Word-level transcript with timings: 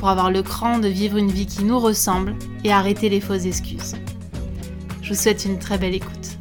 pour 0.00 0.08
avoir 0.08 0.30
le 0.30 0.42
cran 0.42 0.78
de 0.78 0.88
vivre 0.88 1.18
une 1.18 1.30
vie 1.30 1.46
qui 1.46 1.62
nous 1.62 1.78
ressemble 1.78 2.34
et 2.64 2.72
arrêter 2.72 3.10
les 3.10 3.20
fausses 3.20 3.44
excuses. 3.44 3.96
Je 5.02 5.10
vous 5.10 5.20
souhaite 5.20 5.44
une 5.44 5.58
très 5.58 5.76
belle 5.76 5.94
écoute. 5.94 6.38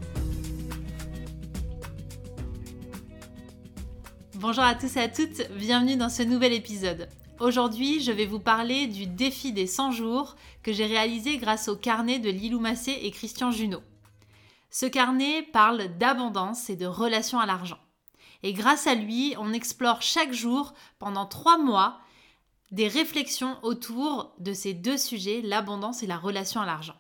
Bonjour 4.36 4.64
à 4.64 4.76
tous 4.76 4.96
et 4.96 5.02
à 5.02 5.10
toutes, 5.10 5.52
bienvenue 5.58 5.98
dans 5.98 6.08
ce 6.08 6.24
nouvel 6.24 6.54
épisode. 6.54 7.10
Aujourd'hui, 7.42 8.00
je 8.00 8.14
vais 8.14 8.26
vous 8.26 8.40
parler 8.40 8.88
du 8.88 9.08
défi 9.08 9.52
des 9.52 9.68
100 9.68 9.92
jours 9.92 10.38
que 10.64 10.72
j'ai 10.72 10.86
réalisé 10.86 11.38
grâce 11.38 11.68
au 11.68 11.76
carnet 11.76 12.20
de 12.20 12.30
Lilou 12.30 12.62
Massé 12.62 12.98
et 13.02 13.12
Christian 13.12 13.52
Junot. 13.52 13.84
Ce 14.70 14.86
carnet 14.86 15.44
parle 15.52 15.98
d'abondance 15.98 16.70
et 16.70 16.78
de 16.78 16.86
relation 16.86 17.40
à 17.40 17.46
l'argent. 17.46 17.80
Et 18.42 18.54
grâce 18.54 18.88
à 18.88 18.96
lui, 18.96 19.36
on 19.38 19.52
explore 19.52 20.02
chaque 20.02 20.32
jour, 20.32 20.74
pendant 20.98 21.26
trois 21.26 21.58
mois, 21.58 22.00
des 22.72 22.88
réflexions 22.88 23.58
autour 23.64 24.34
de 24.40 24.54
ces 24.54 24.74
deux 24.74 24.98
sujets, 24.98 25.42
l'abondance 25.44 26.04
et 26.04 26.08
la 26.08 26.18
relation 26.18 26.62
à 26.62 26.66
l'argent. 26.66 26.96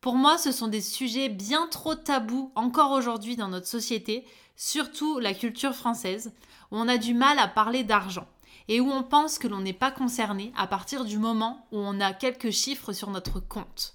Pour 0.00 0.16
moi, 0.16 0.36
ce 0.36 0.50
sont 0.50 0.66
des 0.66 0.80
sujets 0.80 1.28
bien 1.28 1.68
trop 1.68 1.94
tabous 1.94 2.50
encore 2.56 2.90
aujourd'hui 2.90 3.36
dans 3.36 3.48
notre 3.48 3.68
société, 3.68 4.24
surtout 4.56 5.20
la 5.20 5.34
culture 5.34 5.74
française, 5.74 6.32
où 6.70 6.76
on 6.76 6.88
a 6.88 6.98
du 6.98 7.14
mal 7.14 7.38
à 7.38 7.46
parler 7.46 7.84
d'argent 7.84 8.26
et 8.68 8.80
où 8.80 8.90
on 8.90 9.02
pense 9.02 9.38
que 9.38 9.48
l'on 9.48 9.60
n'est 9.60 9.72
pas 9.72 9.90
concerné 9.90 10.52
à 10.56 10.66
partir 10.66 11.04
du 11.04 11.18
moment 11.18 11.66
où 11.72 11.78
on 11.78 12.00
a 12.00 12.12
quelques 12.12 12.50
chiffres 12.50 12.92
sur 12.92 13.10
notre 13.10 13.40
compte. 13.40 13.94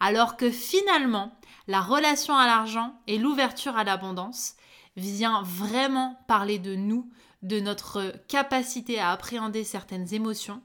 Alors 0.00 0.36
que 0.36 0.50
finalement, 0.50 1.32
la 1.68 1.80
relation 1.80 2.36
à 2.36 2.46
l'argent 2.46 2.94
et 3.06 3.18
l'ouverture 3.18 3.76
à 3.76 3.84
l'abondance 3.84 4.54
vient 4.96 5.42
vraiment 5.42 6.18
parler 6.26 6.58
de 6.58 6.74
nous, 6.74 7.08
de 7.42 7.60
notre 7.60 8.12
capacité 8.28 8.98
à 8.98 9.10
appréhender 9.10 9.64
certaines 9.64 10.14
émotions 10.14 10.62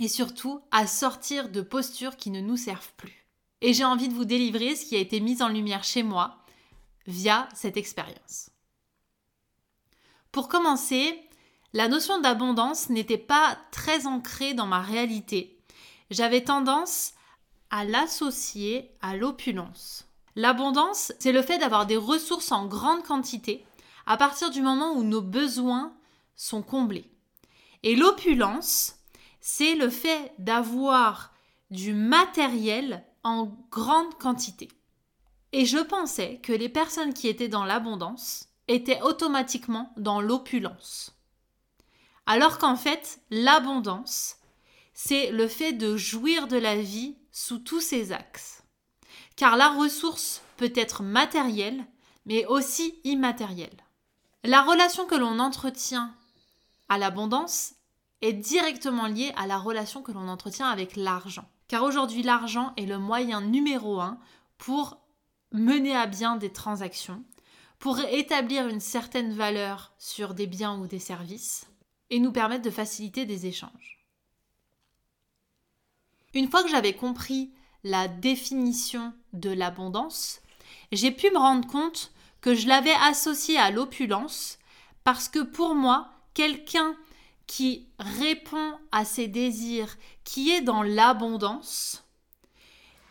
et 0.00 0.08
surtout 0.08 0.60
à 0.70 0.86
sortir 0.86 1.48
de 1.48 1.62
postures 1.62 2.16
qui 2.16 2.30
ne 2.30 2.40
nous 2.40 2.56
servent 2.56 2.92
plus. 2.96 3.26
Et 3.60 3.72
j'ai 3.72 3.84
envie 3.84 4.08
de 4.08 4.14
vous 4.14 4.24
délivrer 4.24 4.76
ce 4.76 4.84
qui 4.84 4.96
a 4.96 5.00
été 5.00 5.20
mis 5.20 5.42
en 5.42 5.48
lumière 5.48 5.84
chez 5.84 6.02
moi 6.02 6.38
via 7.06 7.48
cette 7.54 7.76
expérience. 7.76 8.50
Pour 10.30 10.48
commencer, 10.48 11.20
la 11.72 11.88
notion 11.88 12.20
d'abondance 12.20 12.90
n'était 12.90 13.18
pas 13.18 13.58
très 13.72 14.06
ancrée 14.06 14.54
dans 14.54 14.66
ma 14.66 14.80
réalité. 14.80 15.58
J'avais 16.10 16.44
tendance 16.44 17.12
à 17.70 17.84
l'associer 17.84 18.92
à 19.00 19.16
l'opulence. 19.16 20.06
L'abondance, 20.36 21.12
c'est 21.18 21.32
le 21.32 21.42
fait 21.42 21.58
d'avoir 21.58 21.86
des 21.86 21.96
ressources 21.96 22.52
en 22.52 22.66
grande 22.66 23.02
quantité 23.02 23.64
à 24.06 24.16
partir 24.16 24.50
du 24.50 24.62
moment 24.62 24.92
où 24.92 25.02
nos 25.02 25.20
besoins 25.20 25.92
sont 26.38 26.62
comblés. 26.62 27.10
Et 27.82 27.96
l'opulence, 27.96 28.96
c'est 29.42 29.74
le 29.74 29.90
fait 29.90 30.32
d'avoir 30.38 31.34
du 31.70 31.92
matériel 31.92 33.04
en 33.24 33.52
grande 33.70 34.14
quantité. 34.14 34.68
Et 35.52 35.66
je 35.66 35.78
pensais 35.78 36.40
que 36.42 36.52
les 36.52 36.68
personnes 36.70 37.12
qui 37.12 37.28
étaient 37.28 37.48
dans 37.48 37.64
l'abondance 37.64 38.48
étaient 38.68 39.02
automatiquement 39.02 39.92
dans 39.96 40.20
l'opulence. 40.20 41.14
Alors 42.26 42.58
qu'en 42.58 42.76
fait, 42.76 43.20
l'abondance, 43.30 44.36
c'est 44.94 45.30
le 45.30 45.48
fait 45.48 45.72
de 45.72 45.96
jouir 45.96 46.46
de 46.46 46.56
la 46.56 46.76
vie 46.76 47.16
sous 47.32 47.58
tous 47.58 47.80
ses 47.80 48.12
axes. 48.12 48.62
Car 49.36 49.56
la 49.56 49.70
ressource 49.70 50.42
peut 50.56 50.72
être 50.74 51.02
matérielle, 51.02 51.86
mais 52.26 52.44
aussi 52.46 53.00
immatérielle. 53.04 53.84
La 54.44 54.62
relation 54.62 55.06
que 55.06 55.14
l'on 55.14 55.38
entretient 55.38 56.14
à 56.88 56.98
l'abondance 56.98 57.74
est 58.20 58.32
directement 58.32 59.06
liée 59.06 59.32
à 59.36 59.46
la 59.46 59.58
relation 59.58 60.02
que 60.02 60.12
l'on 60.12 60.28
entretient 60.28 60.68
avec 60.68 60.96
l'argent. 60.96 61.48
Car 61.68 61.82
aujourd'hui, 61.82 62.22
l'argent 62.22 62.72
est 62.76 62.86
le 62.86 62.98
moyen 62.98 63.40
numéro 63.40 64.00
un 64.00 64.18
pour 64.56 64.98
mener 65.52 65.94
à 65.94 66.06
bien 66.06 66.36
des 66.36 66.52
transactions, 66.52 67.22
pour 67.78 68.00
établir 68.00 68.66
une 68.68 68.80
certaine 68.80 69.32
valeur 69.32 69.92
sur 69.98 70.34
des 70.34 70.46
biens 70.46 70.78
ou 70.78 70.86
des 70.86 70.98
services, 70.98 71.68
et 72.10 72.18
nous 72.18 72.32
permettre 72.32 72.64
de 72.64 72.70
faciliter 72.70 73.26
des 73.26 73.46
échanges. 73.46 74.04
Une 76.34 76.50
fois 76.50 76.62
que 76.62 76.70
j'avais 76.70 76.94
compris 76.94 77.52
la 77.84 78.08
définition 78.08 79.12
de 79.32 79.50
l'abondance, 79.50 80.40
j'ai 80.92 81.10
pu 81.10 81.30
me 81.30 81.38
rendre 81.38 81.66
compte 81.68 82.12
que 82.40 82.54
je 82.54 82.66
l'avais 82.66 82.94
associé 83.02 83.58
à 83.58 83.70
l'opulence 83.70 84.58
parce 85.04 85.28
que 85.28 85.40
pour 85.40 85.74
moi, 85.74 86.10
quelqu'un 86.38 86.94
qui 87.48 87.88
répond 87.98 88.78
à 88.92 89.04
ses 89.04 89.26
désirs, 89.26 89.96
qui 90.22 90.52
est 90.52 90.60
dans 90.60 90.84
l'abondance, 90.84 92.04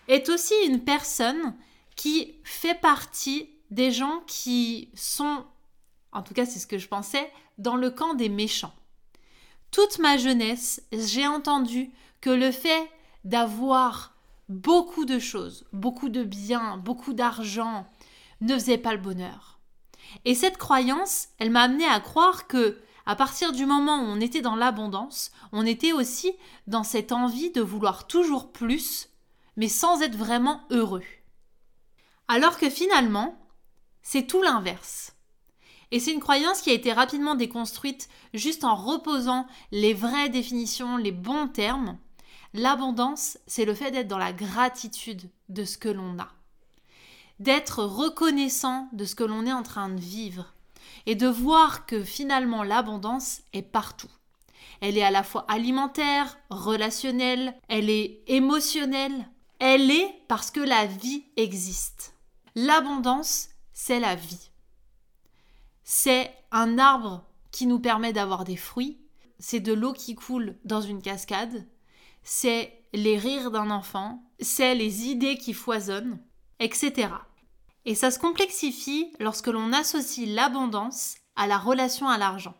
est 0.08 0.30
aussi 0.30 0.54
une 0.66 0.82
personne 0.86 1.54
qui 1.98 2.36
fait 2.46 2.80
partie 2.80 3.50
des 3.70 3.92
gens 3.92 4.22
qui 4.28 4.92
sont, 4.94 5.44
en 6.14 6.22
tout 6.22 6.34
cas 6.34 6.46
c'est 6.46 6.60
ce 6.60 6.68
que 6.68 6.78
je 6.78 6.88
pensais, 6.88 7.30
dans 7.58 7.76
le 7.76 7.92
camp 7.92 8.14
des 8.14 8.30
méchants. 8.30 8.74
Toute 9.72 10.00
ma 10.00 10.16
jeunesse, 10.16 10.82
j'ai 10.94 11.28
entendu 11.28 11.92
que 12.22 12.30
le 12.30 12.54
fait 12.54 12.90
d'avoir 13.26 14.16
beaucoup 14.48 15.04
de 15.04 15.20
choses, 15.20 15.66
beaucoup 15.74 16.08
de 16.08 16.24
biens, 16.24 16.78
beaucoup 16.78 17.12
d'argent, 17.12 17.86
ne 18.40 18.54
faisait 18.54 18.78
pas 18.78 18.94
le 18.94 19.02
bonheur. 19.02 19.60
Et 20.24 20.34
cette 20.34 20.58
croyance, 20.58 21.28
elle 21.40 21.50
m'a 21.50 21.64
amené 21.64 21.86
à 21.86 22.00
croire 22.00 22.48
que 22.48 22.80
à 23.08 23.16
partir 23.16 23.54
du 23.54 23.66
moment 23.66 24.02
où 24.02 24.06
on 24.06 24.20
était 24.20 24.42
dans 24.42 24.58
l'abondance, 24.58 25.32
on 25.54 25.66
était 25.66 25.94
aussi 25.94 26.34
dans 26.68 26.84
cette 26.84 27.14
envie 27.14 27.52
de 27.52 27.62
vouloir 27.62 28.06
toujours 28.06 28.52
plus, 28.52 29.08
mais 29.56 29.70
sans 29.70 30.02
être 30.02 30.18
vraiment 30.18 30.62
heureux. 30.72 31.06
Alors 32.28 32.58
que 32.58 32.70
finalement, 32.70 33.40
c'est 34.02 34.28
tout 34.28 34.42
l'inverse. 34.42 35.14
Et 35.92 36.02
c'est 36.02 36.12
une 36.12 36.20
croyance 36.20 36.60
qui 36.60 36.70
a 36.70 36.74
été 36.74 36.92
rapidement 36.92 37.36
déconstruite 37.36 38.10
juste 38.34 38.66
en 38.66 38.76
reposant 38.76 39.48
les 39.72 39.94
vraies 39.94 40.28
définitions, 40.28 40.98
les 40.98 41.14
bons 41.14 41.48
termes. 41.48 41.98
L'abondance, 42.54 43.38
c'est 43.48 43.64
le 43.64 43.74
fait 43.74 43.92
d'être 43.92 44.10
dans 44.10 44.18
la 44.18 44.34
gratitude 44.34 45.32
de 45.48 45.64
ce 45.64 45.78
que 45.78 45.88
l'on 45.88 46.20
a. 46.20 46.28
D'être 47.40 47.86
reconnaissant 47.86 48.90
de 48.92 49.06
ce 49.06 49.16
que 49.16 49.24
l'on 49.24 49.46
est 49.46 49.54
en 49.54 49.64
train 49.64 49.88
de 49.88 50.02
vivre 50.02 50.57
et 51.08 51.16
de 51.16 51.28
voir 51.28 51.88
que 51.88 52.04
finalement 52.04 52.62
l'abondance 52.62 53.42
est 53.54 53.64
partout. 53.64 54.12
Elle 54.82 54.98
est 54.98 55.04
à 55.04 55.10
la 55.10 55.24
fois 55.24 55.46
alimentaire, 55.48 56.38
relationnelle, 56.52 57.56
elle 57.70 57.90
est 57.90 58.22
émotionnelle, 58.28 59.28
elle 59.58 59.90
est 59.90 60.14
parce 60.28 60.52
que 60.52 60.60
la 60.60 60.86
vie 60.86 61.24
existe. 61.38 62.14
L'abondance, 62.54 63.50
c'est 63.74 64.00
la 64.00 64.16
vie. 64.16 64.52
C'est 65.84 66.32
un 66.52 66.78
arbre 66.78 67.24
qui 67.52 67.66
nous 67.66 67.80
permet 67.80 68.14
d'avoir 68.14 68.44
des 68.44 68.58
fruits, 68.58 69.00
c'est 69.40 69.62
de 69.62 69.74
l'eau 69.74 69.94
qui 69.94 70.14
coule 70.14 70.58
dans 70.66 70.82
une 70.82 71.02
cascade, 71.02 71.66
c'est 72.24 72.84
les 72.94 73.18
rires 73.18 73.52
d'un 73.52 73.72
enfant, 73.72 74.22
c'est 74.40 74.76
les 74.76 75.06
idées 75.08 75.38
qui 75.38 75.54
foisonnent, 75.54 76.20
etc. 76.60 77.08
Et 77.88 77.96
ça 77.96 78.12
se 78.12 78.20
complexifie 78.20 79.14
lorsque 79.18 79.48
l'on 79.48 79.72
associe 79.72 80.28
l'abondance 80.28 81.16
à 81.38 81.48
la 81.48 81.58
relation 81.58 82.10
à 82.10 82.18
l'argent. 82.18 82.54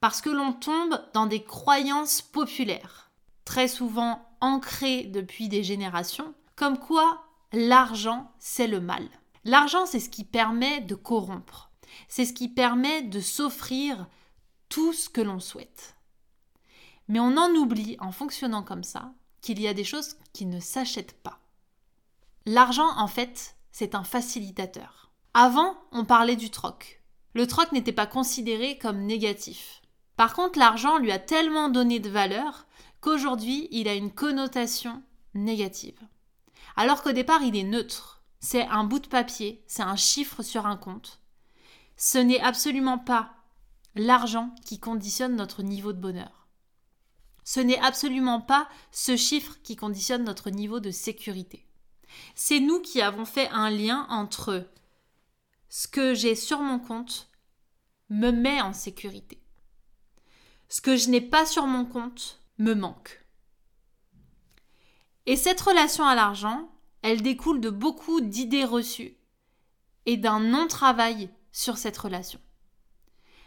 Parce 0.00 0.22
que 0.22 0.30
l'on 0.30 0.54
tombe 0.54 0.98
dans 1.12 1.26
des 1.26 1.44
croyances 1.44 2.22
populaires, 2.22 3.10
très 3.44 3.68
souvent 3.68 4.26
ancrées 4.40 5.04
depuis 5.04 5.50
des 5.50 5.62
générations, 5.62 6.32
comme 6.54 6.78
quoi 6.78 7.26
l'argent 7.52 8.32
c'est 8.38 8.66
le 8.66 8.80
mal. 8.80 9.06
L'argent 9.44 9.84
c'est 9.84 10.00
ce 10.00 10.08
qui 10.08 10.24
permet 10.24 10.80
de 10.80 10.94
corrompre, 10.94 11.70
c'est 12.08 12.24
ce 12.24 12.32
qui 12.32 12.48
permet 12.48 13.02
de 13.02 13.20
s'offrir 13.20 14.06
tout 14.70 14.94
ce 14.94 15.10
que 15.10 15.20
l'on 15.20 15.38
souhaite. 15.38 15.96
Mais 17.08 17.20
on 17.20 17.36
en 17.36 17.50
oublie 17.50 17.98
en 18.00 18.10
fonctionnant 18.10 18.62
comme 18.62 18.84
ça 18.84 19.12
qu'il 19.42 19.60
y 19.60 19.68
a 19.68 19.74
des 19.74 19.84
choses 19.84 20.16
qui 20.32 20.46
ne 20.46 20.60
s'achètent 20.60 21.20
pas. 21.22 21.40
L'argent 22.46 22.96
en 22.96 23.06
fait 23.06 23.55
c'est 23.78 23.94
un 23.94 24.04
facilitateur. 24.04 25.10
Avant, 25.34 25.76
on 25.92 26.06
parlait 26.06 26.34
du 26.34 26.48
troc. 26.48 27.02
Le 27.34 27.46
troc 27.46 27.72
n'était 27.72 27.92
pas 27.92 28.06
considéré 28.06 28.78
comme 28.78 29.02
négatif. 29.02 29.82
Par 30.16 30.32
contre, 30.32 30.58
l'argent 30.58 30.96
lui 30.96 31.12
a 31.12 31.18
tellement 31.18 31.68
donné 31.68 32.00
de 32.00 32.08
valeur 32.08 32.66
qu'aujourd'hui, 33.02 33.68
il 33.72 33.86
a 33.86 33.92
une 33.92 34.10
connotation 34.10 35.02
négative. 35.34 35.98
Alors 36.76 37.02
qu'au 37.02 37.12
départ, 37.12 37.42
il 37.42 37.54
est 37.54 37.64
neutre. 37.64 38.22
C'est 38.40 38.66
un 38.66 38.84
bout 38.84 38.98
de 38.98 39.08
papier, 39.08 39.62
c'est 39.66 39.82
un 39.82 39.96
chiffre 39.96 40.42
sur 40.42 40.64
un 40.64 40.78
compte. 40.78 41.20
Ce 41.98 42.16
n'est 42.16 42.40
absolument 42.40 42.96
pas 42.96 43.34
l'argent 43.94 44.54
qui 44.64 44.80
conditionne 44.80 45.36
notre 45.36 45.62
niveau 45.62 45.92
de 45.92 46.00
bonheur. 46.00 46.48
Ce 47.44 47.60
n'est 47.60 47.80
absolument 47.80 48.40
pas 48.40 48.70
ce 48.90 49.16
chiffre 49.16 49.58
qui 49.62 49.76
conditionne 49.76 50.24
notre 50.24 50.48
niveau 50.48 50.80
de 50.80 50.90
sécurité. 50.90 51.65
C'est 52.34 52.60
nous 52.60 52.80
qui 52.80 53.00
avons 53.00 53.24
fait 53.24 53.48
un 53.48 53.70
lien 53.70 54.06
entre 54.10 54.68
ce 55.68 55.88
que 55.88 56.14
j'ai 56.14 56.34
sur 56.34 56.60
mon 56.60 56.78
compte 56.78 57.28
me 58.08 58.30
met 58.30 58.60
en 58.60 58.72
sécurité. 58.72 59.40
Ce 60.68 60.80
que 60.80 60.96
je 60.96 61.10
n'ai 61.10 61.20
pas 61.20 61.46
sur 61.46 61.66
mon 61.66 61.84
compte 61.84 62.40
me 62.58 62.74
manque. 62.74 63.24
Et 65.26 65.36
cette 65.36 65.60
relation 65.60 66.06
à 66.06 66.14
l'argent, 66.14 66.70
elle 67.02 67.22
découle 67.22 67.60
de 67.60 67.70
beaucoup 67.70 68.20
d'idées 68.20 68.64
reçues 68.64 69.16
et 70.06 70.16
d'un 70.16 70.40
non-travail 70.40 71.30
sur 71.52 71.78
cette 71.78 71.98
relation. 71.98 72.40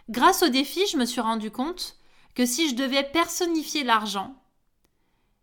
Grâce 0.09 0.43
au 0.43 0.49
défi, 0.49 0.81
je 0.91 0.97
me 0.97 1.05
suis 1.05 1.21
rendu 1.21 1.51
compte 1.51 1.97
que 2.35 2.45
si 2.45 2.69
je 2.69 2.75
devais 2.75 3.03
personnifier 3.03 3.83
l'argent, 3.83 4.35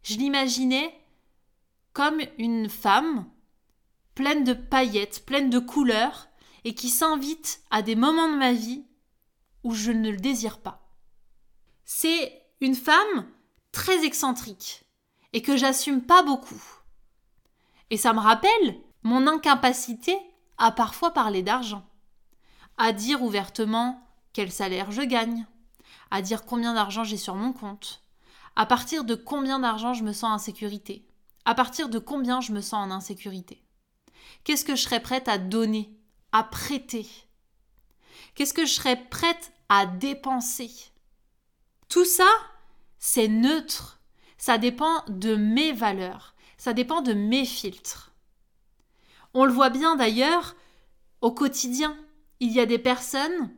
je 0.02 0.16
l'imaginais 0.16 0.92
comme 1.96 2.20
une 2.36 2.68
femme 2.68 3.24
pleine 4.14 4.44
de 4.44 4.52
paillettes, 4.52 5.24
pleine 5.24 5.48
de 5.48 5.58
couleurs, 5.58 6.28
et 6.64 6.74
qui 6.74 6.90
s'invite 6.90 7.62
à 7.70 7.80
des 7.80 7.96
moments 7.96 8.30
de 8.30 8.36
ma 8.36 8.52
vie 8.52 8.84
où 9.64 9.72
je 9.72 9.92
ne 9.92 10.10
le 10.10 10.18
désire 10.18 10.58
pas. 10.58 10.86
C'est 11.86 12.42
une 12.60 12.74
femme 12.74 13.26
très 13.72 14.04
excentrique 14.04 14.84
et 15.32 15.40
que 15.40 15.56
j'assume 15.56 16.02
pas 16.02 16.22
beaucoup. 16.22 16.62
Et 17.88 17.96
ça 17.96 18.12
me 18.12 18.20
rappelle 18.20 18.78
mon 19.02 19.26
incapacité 19.26 20.18
à 20.58 20.72
parfois 20.72 21.14
parler 21.14 21.42
d'argent, 21.42 21.88
à 22.76 22.92
dire 22.92 23.22
ouvertement 23.22 24.06
quel 24.34 24.52
salaire 24.52 24.90
je 24.90 25.00
gagne, 25.00 25.46
à 26.10 26.20
dire 26.20 26.44
combien 26.44 26.74
d'argent 26.74 27.04
j'ai 27.04 27.16
sur 27.16 27.36
mon 27.36 27.54
compte, 27.54 28.02
à 28.54 28.66
partir 28.66 29.04
de 29.04 29.14
combien 29.14 29.60
d'argent 29.60 29.94
je 29.94 30.04
me 30.04 30.12
sens 30.12 30.34
en 30.34 30.38
sécurité, 30.38 31.06
à 31.46 31.54
partir 31.54 31.88
de 31.88 31.98
combien 31.98 32.42
je 32.42 32.52
me 32.52 32.60
sens 32.60 32.86
en 32.86 32.90
insécurité? 32.90 33.62
Qu'est-ce 34.44 34.64
que 34.64 34.76
je 34.76 34.82
serais 34.82 35.00
prête 35.00 35.28
à 35.28 35.38
donner, 35.38 35.96
à 36.32 36.42
prêter? 36.42 37.08
Qu'est-ce 38.34 38.52
que 38.52 38.66
je 38.66 38.72
serais 38.72 38.96
prête 39.08 39.52
à 39.68 39.86
dépenser? 39.86 40.70
Tout 41.88 42.04
ça, 42.04 42.28
c'est 42.98 43.28
neutre. 43.28 44.00
Ça 44.36 44.58
dépend 44.58 45.04
de 45.08 45.36
mes 45.36 45.72
valeurs. 45.72 46.34
Ça 46.58 46.72
dépend 46.72 47.00
de 47.00 47.12
mes 47.12 47.44
filtres. 47.44 48.12
On 49.32 49.44
le 49.44 49.52
voit 49.52 49.70
bien 49.70 49.96
d'ailleurs 49.96 50.56
au 51.20 51.30
quotidien. 51.30 51.96
Il 52.40 52.52
y 52.52 52.60
a 52.60 52.66
des 52.66 52.78
personnes 52.78 53.54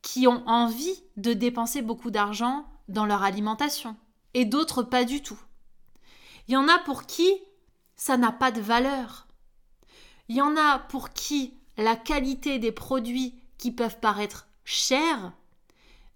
qui 0.00 0.26
ont 0.26 0.42
envie 0.46 1.02
de 1.16 1.34
dépenser 1.34 1.82
beaucoup 1.82 2.10
d'argent 2.10 2.64
dans 2.88 3.04
leur 3.04 3.22
alimentation 3.22 3.96
et 4.34 4.44
d'autres 4.44 4.82
pas 4.82 5.04
du 5.04 5.22
tout. 5.22 5.38
Il 6.48 6.54
y 6.54 6.56
en 6.56 6.68
a 6.68 6.78
pour 6.78 7.06
qui 7.06 7.30
ça 7.96 8.16
n'a 8.16 8.32
pas 8.32 8.50
de 8.50 8.60
valeur. 8.60 9.26
Il 10.28 10.36
y 10.36 10.42
en 10.42 10.56
a 10.56 10.78
pour 10.78 11.10
qui 11.10 11.54
la 11.76 11.96
qualité 11.96 12.58
des 12.58 12.72
produits 12.72 13.34
qui 13.58 13.70
peuvent 13.72 14.00
paraître 14.00 14.48
chers 14.64 15.32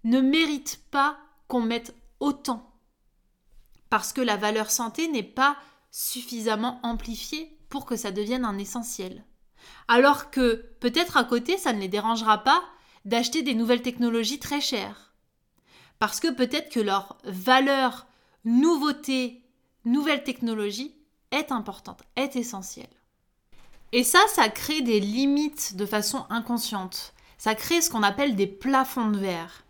ne 0.03 0.21
mérite 0.21 0.81
pas 0.91 1.17
qu'on 1.47 1.61
mette 1.61 1.95
autant. 2.19 2.71
Parce 3.89 4.13
que 4.13 4.21
la 4.21 4.37
valeur 4.37 4.71
santé 4.71 5.07
n'est 5.07 5.23
pas 5.23 5.57
suffisamment 5.91 6.79
amplifiée 6.83 7.57
pour 7.69 7.85
que 7.85 7.95
ça 7.95 8.11
devienne 8.11 8.45
un 8.45 8.57
essentiel. 8.57 9.25
Alors 9.87 10.31
que 10.31 10.65
peut-être 10.79 11.17
à 11.17 11.23
côté, 11.23 11.57
ça 11.57 11.73
ne 11.73 11.79
les 11.79 11.87
dérangera 11.87 12.43
pas 12.43 12.63
d'acheter 13.05 13.41
des 13.41 13.53
nouvelles 13.53 13.81
technologies 13.81 14.39
très 14.39 14.61
chères. 14.61 15.13
Parce 15.99 16.19
que 16.19 16.31
peut-être 16.31 16.71
que 16.71 16.79
leur 16.79 17.17
valeur, 17.25 18.07
nouveauté, 18.43 19.40
nouvelle 19.85 20.23
technologie 20.23 20.95
est 21.31 21.51
importante, 21.51 22.03
est 22.15 22.35
essentielle. 22.35 22.89
Et 23.91 24.03
ça, 24.03 24.19
ça 24.29 24.49
crée 24.49 24.81
des 24.81 24.99
limites 24.99 25.75
de 25.75 25.85
façon 25.85 26.25
inconsciente. 26.29 27.13
Ça 27.37 27.55
crée 27.55 27.81
ce 27.81 27.89
qu'on 27.89 28.03
appelle 28.03 28.35
des 28.35 28.47
plafonds 28.47 29.09
de 29.09 29.17
verre. 29.17 29.63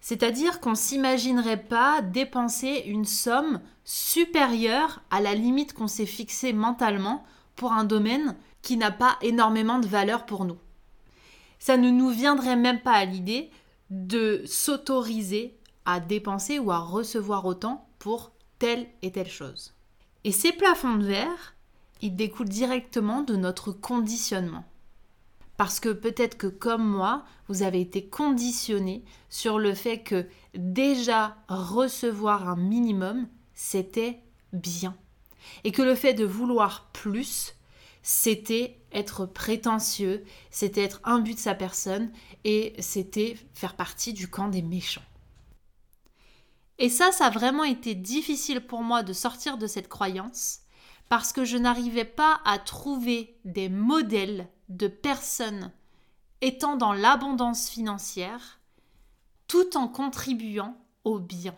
C'est-à-dire 0.00 0.60
qu'on 0.60 0.70
ne 0.70 0.76
s'imaginerait 0.76 1.64
pas 1.64 2.00
dépenser 2.02 2.84
une 2.86 3.04
somme 3.04 3.60
supérieure 3.84 5.00
à 5.10 5.20
la 5.20 5.34
limite 5.34 5.72
qu'on 5.72 5.88
s'est 5.88 6.06
fixée 6.06 6.52
mentalement 6.52 7.24
pour 7.56 7.72
un 7.72 7.84
domaine 7.84 8.36
qui 8.62 8.76
n'a 8.76 8.90
pas 8.90 9.16
énormément 9.22 9.78
de 9.78 9.86
valeur 9.86 10.26
pour 10.26 10.44
nous 10.44 10.58
ça 11.58 11.76
ne 11.76 11.90
nous 11.90 12.10
viendrait 12.10 12.56
même 12.56 12.80
pas 12.80 12.92
à 12.92 13.04
l'idée 13.04 13.50
de 13.90 14.42
s'autoriser 14.46 15.58
à 15.84 16.00
dépenser 16.00 16.58
ou 16.58 16.70
à 16.70 16.78
recevoir 16.78 17.44
autant 17.44 17.88
pour 17.98 18.32
telle 18.58 18.86
et 19.02 19.12
telle 19.12 19.30
chose. 19.30 19.74
Et 20.24 20.32
ces 20.32 20.52
plafonds 20.52 20.96
de 20.96 21.04
verre, 21.04 21.54
ils 22.02 22.14
découlent 22.14 22.48
directement 22.48 23.22
de 23.22 23.36
notre 23.36 23.72
conditionnement. 23.72 24.64
Parce 25.56 25.80
que 25.80 25.88
peut-être 25.88 26.36
que 26.36 26.46
comme 26.46 26.86
moi, 26.86 27.24
vous 27.48 27.62
avez 27.62 27.80
été 27.80 28.06
conditionné 28.06 29.04
sur 29.30 29.58
le 29.58 29.74
fait 29.74 30.02
que 30.02 30.26
déjà 30.54 31.36
recevoir 31.48 32.48
un 32.48 32.56
minimum, 32.56 33.26
c'était 33.54 34.20
bien. 34.52 34.96
Et 35.64 35.72
que 35.72 35.82
le 35.82 35.94
fait 35.94 36.12
de 36.12 36.24
vouloir 36.24 36.90
plus, 36.92 37.54
c'était 38.02 38.78
être 38.92 39.26
prétentieux, 39.26 40.24
c'était 40.50 40.82
être 40.82 41.00
un 41.04 41.20
but 41.20 41.34
de 41.34 41.40
sa 41.40 41.54
personne 41.54 42.10
et 42.44 42.74
c'était 42.78 43.36
faire 43.54 43.74
partie 43.74 44.12
du 44.12 44.28
camp 44.28 44.48
des 44.48 44.62
méchants. 44.62 45.02
Et 46.78 46.88
ça, 46.88 47.12
ça 47.12 47.26
a 47.26 47.30
vraiment 47.30 47.64
été 47.64 47.94
difficile 47.94 48.60
pour 48.60 48.82
moi 48.82 49.02
de 49.02 49.12
sortir 49.12 49.58
de 49.58 49.66
cette 49.66 49.88
croyance 49.88 50.60
parce 51.08 51.32
que 51.32 51.44
je 51.44 51.56
n'arrivais 51.56 52.04
pas 52.04 52.40
à 52.44 52.58
trouver 52.58 53.38
des 53.44 53.68
modèles 53.68 54.48
de 54.68 54.88
personnes 54.88 55.72
étant 56.40 56.76
dans 56.76 56.92
l'abondance 56.92 57.68
financière 57.68 58.60
tout 59.46 59.76
en 59.76 59.88
contribuant 59.88 60.76
au 61.04 61.18
bien. 61.18 61.56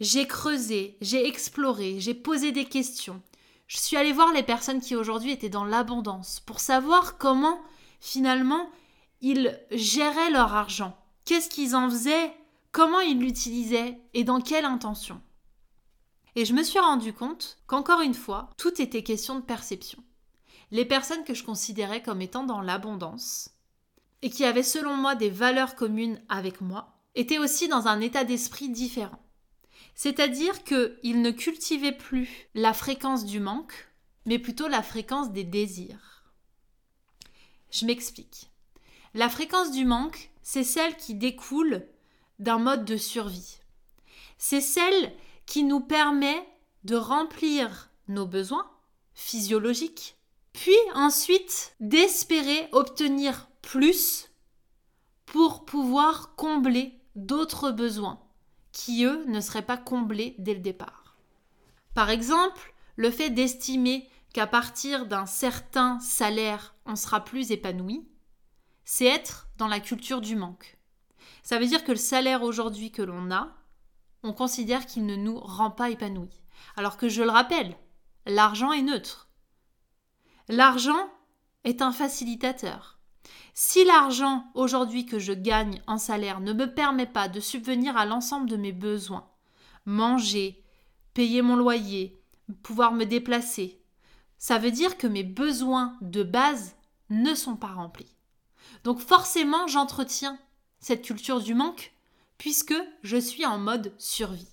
J'ai 0.00 0.26
creusé, 0.26 0.96
j'ai 1.00 1.26
exploré, 1.28 2.00
j'ai 2.00 2.14
posé 2.14 2.50
des 2.50 2.64
questions, 2.64 3.22
je 3.68 3.78
suis 3.78 3.96
allée 3.96 4.12
voir 4.12 4.32
les 4.32 4.42
personnes 4.42 4.80
qui 4.80 4.96
aujourd'hui 4.96 5.30
étaient 5.30 5.48
dans 5.48 5.64
l'abondance 5.64 6.40
pour 6.40 6.58
savoir 6.58 7.18
comment 7.18 7.60
finalement 8.00 8.68
ils 9.20 9.58
géraient 9.70 10.30
leur 10.30 10.54
argent. 10.54 10.96
Qu'est-ce 11.24 11.48
qu'ils 11.48 11.76
en 11.76 11.88
faisaient 11.88 12.34
Comment 12.72 13.00
ils 13.00 13.20
l'utilisaient 13.20 14.00
Et 14.14 14.24
dans 14.24 14.40
quelle 14.40 14.64
intention 14.64 15.20
Et 16.36 16.46
je 16.46 16.54
me 16.54 16.62
suis 16.62 16.78
rendu 16.78 17.12
compte 17.12 17.58
qu'encore 17.66 18.00
une 18.00 18.14
fois, 18.14 18.48
tout 18.56 18.80
était 18.80 19.02
question 19.02 19.34
de 19.34 19.44
perception. 19.44 20.02
Les 20.70 20.86
personnes 20.86 21.24
que 21.24 21.34
je 21.34 21.44
considérais 21.44 22.02
comme 22.02 22.22
étant 22.22 22.44
dans 22.44 22.62
l'abondance 22.62 23.50
et 24.22 24.30
qui 24.30 24.46
avaient 24.46 24.62
selon 24.62 24.96
moi 24.96 25.14
des 25.14 25.28
valeurs 25.28 25.76
communes 25.76 26.18
avec 26.30 26.62
moi 26.62 26.96
étaient 27.14 27.38
aussi 27.38 27.68
dans 27.68 27.88
un 27.88 28.00
état 28.00 28.24
d'esprit 28.24 28.70
différent. 28.70 29.22
C'est-à-dire 29.94 30.64
qu'il 30.64 31.20
ne 31.20 31.30
cultivait 31.30 31.92
plus 31.92 32.48
la 32.54 32.72
fréquence 32.72 33.26
du 33.26 33.38
manque, 33.38 33.92
mais 34.24 34.38
plutôt 34.38 34.68
la 34.68 34.82
fréquence 34.82 35.30
des 35.30 35.44
désirs. 35.44 36.24
Je 37.70 37.84
m'explique. 37.84 38.50
La 39.12 39.28
fréquence 39.28 39.72
du 39.72 39.84
manque, 39.84 40.30
c'est 40.40 40.64
celle 40.64 40.96
qui 40.96 41.14
découle 41.14 41.86
d'un 42.42 42.58
mode 42.58 42.84
de 42.84 42.96
survie. 42.96 43.60
C'est 44.36 44.60
celle 44.60 45.12
qui 45.46 45.62
nous 45.62 45.80
permet 45.80 46.44
de 46.84 46.96
remplir 46.96 47.90
nos 48.08 48.26
besoins 48.26 48.68
physiologiques, 49.14 50.16
puis 50.52 50.76
ensuite 50.94 51.76
d'espérer 51.78 52.68
obtenir 52.72 53.48
plus 53.62 54.30
pour 55.24 55.64
pouvoir 55.64 56.34
combler 56.34 56.98
d'autres 57.14 57.70
besoins 57.70 58.20
qui, 58.72 59.04
eux, 59.04 59.24
ne 59.26 59.40
seraient 59.40 59.64
pas 59.64 59.76
comblés 59.76 60.34
dès 60.38 60.54
le 60.54 60.60
départ. 60.60 61.16
Par 61.94 62.10
exemple, 62.10 62.74
le 62.96 63.10
fait 63.10 63.30
d'estimer 63.30 64.08
qu'à 64.32 64.46
partir 64.46 65.06
d'un 65.06 65.26
certain 65.26 66.00
salaire, 66.00 66.74
on 66.86 66.96
sera 66.96 67.22
plus 67.22 67.52
épanoui, 67.52 68.08
c'est 68.84 69.06
être 69.06 69.48
dans 69.58 69.68
la 69.68 69.78
culture 69.78 70.20
du 70.20 70.34
manque. 70.34 70.78
Ça 71.42 71.58
veut 71.58 71.66
dire 71.66 71.84
que 71.84 71.92
le 71.92 71.98
salaire 71.98 72.42
aujourd'hui 72.42 72.90
que 72.92 73.02
l'on 73.02 73.30
a, 73.30 73.52
on 74.22 74.32
considère 74.32 74.86
qu'il 74.86 75.06
ne 75.06 75.16
nous 75.16 75.38
rend 75.38 75.70
pas 75.70 75.90
épanouis. 75.90 76.42
Alors 76.76 76.96
que 76.96 77.08
je 77.08 77.22
le 77.22 77.30
rappelle, 77.30 77.76
l'argent 78.26 78.72
est 78.72 78.82
neutre. 78.82 79.28
L'argent 80.48 81.10
est 81.64 81.82
un 81.82 81.92
facilitateur. 81.92 82.98
Si 83.54 83.84
l'argent 83.84 84.50
aujourd'hui 84.54 85.06
que 85.06 85.18
je 85.18 85.32
gagne 85.32 85.82
en 85.86 85.98
salaire 85.98 86.40
ne 86.40 86.52
me 86.52 86.72
permet 86.72 87.06
pas 87.06 87.28
de 87.28 87.40
subvenir 87.40 87.96
à 87.96 88.06
l'ensemble 88.06 88.48
de 88.48 88.56
mes 88.56 88.72
besoins, 88.72 89.28
manger, 89.84 90.64
payer 91.14 91.42
mon 91.42 91.56
loyer, 91.56 92.22
pouvoir 92.62 92.92
me 92.92 93.04
déplacer, 93.04 93.82
ça 94.38 94.58
veut 94.58 94.70
dire 94.70 94.96
que 94.96 95.06
mes 95.06 95.22
besoins 95.22 95.96
de 96.00 96.22
base 96.22 96.76
ne 97.10 97.34
sont 97.34 97.56
pas 97.56 97.72
remplis. 97.72 98.16
Donc 98.84 98.98
forcément, 98.98 99.66
j'entretiens 99.66 100.38
cette 100.82 101.02
culture 101.02 101.40
du 101.40 101.54
manque 101.54 101.94
puisque 102.36 102.74
je 103.02 103.16
suis 103.16 103.46
en 103.46 103.56
mode 103.56 103.94
survie. 103.96 104.52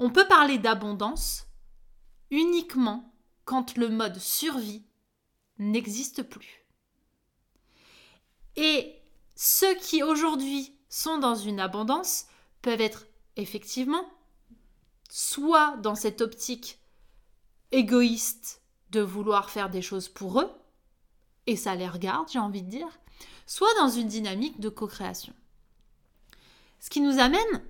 On 0.00 0.10
peut 0.10 0.26
parler 0.26 0.58
d'abondance 0.58 1.46
uniquement 2.30 3.14
quand 3.44 3.76
le 3.76 3.90
mode 3.90 4.18
survie 4.18 4.82
n'existe 5.58 6.22
plus. 6.22 6.64
Et 8.56 8.96
ceux 9.36 9.74
qui 9.76 10.02
aujourd'hui 10.02 10.74
sont 10.88 11.18
dans 11.18 11.34
une 11.34 11.60
abondance 11.60 12.26
peuvent 12.62 12.80
être 12.80 13.06
effectivement 13.36 14.04
soit 15.10 15.76
dans 15.78 15.94
cette 15.94 16.22
optique 16.22 16.80
égoïste 17.70 18.62
de 18.90 19.00
vouloir 19.00 19.50
faire 19.50 19.70
des 19.70 19.82
choses 19.82 20.08
pour 20.08 20.40
eux, 20.40 20.50
et 21.46 21.56
ça 21.56 21.74
les 21.74 21.88
regarde, 21.88 22.28
j'ai 22.30 22.38
envie 22.38 22.62
de 22.62 22.70
dire, 22.70 22.88
soit 23.46 23.74
dans 23.78 23.88
une 23.88 24.08
dynamique 24.08 24.60
de 24.60 24.68
co-création. 24.68 25.34
Ce 26.80 26.90
qui 26.90 27.00
nous 27.00 27.18
amène 27.18 27.62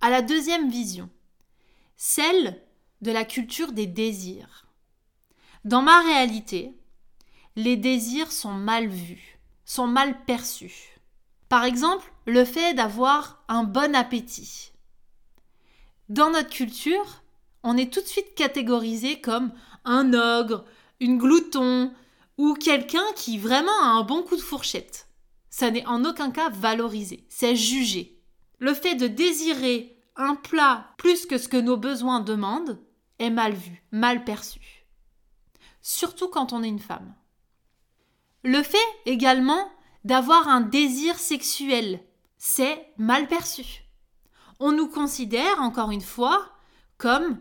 à 0.00 0.10
la 0.10 0.22
deuxième 0.22 0.70
vision, 0.70 1.08
celle 1.96 2.60
de 3.00 3.10
la 3.10 3.24
culture 3.24 3.72
des 3.72 3.86
désirs. 3.86 4.66
Dans 5.64 5.82
ma 5.82 6.00
réalité, 6.02 6.76
les 7.56 7.76
désirs 7.76 8.32
sont 8.32 8.52
mal 8.52 8.88
vus, 8.88 9.38
sont 9.64 9.86
mal 9.86 10.24
perçus. 10.24 10.98
Par 11.48 11.64
exemple, 11.64 12.12
le 12.26 12.44
fait 12.44 12.74
d'avoir 12.74 13.44
un 13.48 13.64
bon 13.64 13.94
appétit. 13.94 14.72
Dans 16.08 16.30
notre 16.30 16.50
culture, 16.50 17.22
on 17.62 17.76
est 17.76 17.92
tout 17.92 18.00
de 18.00 18.06
suite 18.06 18.34
catégorisé 18.34 19.20
comme 19.20 19.52
un 19.84 20.14
ogre, 20.14 20.64
une 21.00 21.18
glouton 21.18 21.92
ou 22.38 22.54
quelqu'un 22.54 23.04
qui 23.16 23.38
vraiment 23.38 23.82
a 23.82 23.88
un 23.88 24.02
bon 24.02 24.22
coup 24.22 24.36
de 24.36 24.40
fourchette. 24.40 25.08
Ça 25.50 25.70
n'est 25.70 25.86
en 25.86 26.04
aucun 26.04 26.30
cas 26.30 26.48
valorisé, 26.48 27.26
c'est 27.28 27.56
jugé. 27.56 28.18
Le 28.58 28.74
fait 28.74 28.94
de 28.94 29.06
désirer 29.06 29.98
un 30.16 30.34
plat 30.34 30.94
plus 30.98 31.26
que 31.26 31.38
ce 31.38 31.48
que 31.48 31.56
nos 31.56 31.76
besoins 31.76 32.20
demandent 32.20 32.80
est 33.18 33.30
mal 33.30 33.52
vu, 33.52 33.82
mal 33.92 34.24
perçu. 34.24 34.86
Surtout 35.80 36.28
quand 36.28 36.52
on 36.52 36.62
est 36.62 36.68
une 36.68 36.78
femme. 36.78 37.14
Le 38.44 38.62
fait 38.62 38.78
également 39.06 39.70
d'avoir 40.04 40.48
un 40.48 40.60
désir 40.60 41.18
sexuel, 41.18 42.00
c'est 42.38 42.92
mal 42.96 43.28
perçu. 43.28 43.84
On 44.58 44.72
nous 44.72 44.88
considère, 44.88 45.60
encore 45.60 45.90
une 45.90 46.00
fois, 46.00 46.48
comme 46.98 47.38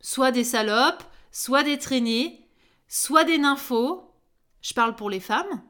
soit 0.00 0.32
des 0.32 0.44
salopes, 0.44 1.02
soit 1.32 1.62
des 1.62 1.78
traînées, 1.78 2.45
soit 2.88 3.24
des 3.24 3.38
nymphos, 3.38 4.12
je 4.60 4.74
parle 4.74 4.96
pour 4.96 5.10
les 5.10 5.20
femmes, 5.20 5.62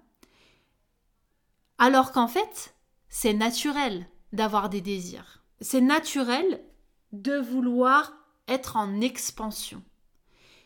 alors 1.79 2.13
qu'en 2.13 2.29
fait, 2.29 2.75
c'est 3.09 3.35
naturel 3.35 4.09
d'avoir 4.33 4.69
des 4.69 4.81
désirs. 4.81 5.45
C'est 5.61 5.81
naturel 5.81 6.65
de 7.13 7.37
vouloir 7.37 8.13
être 8.49 8.77
en 8.77 9.01
expansion. 9.01 9.83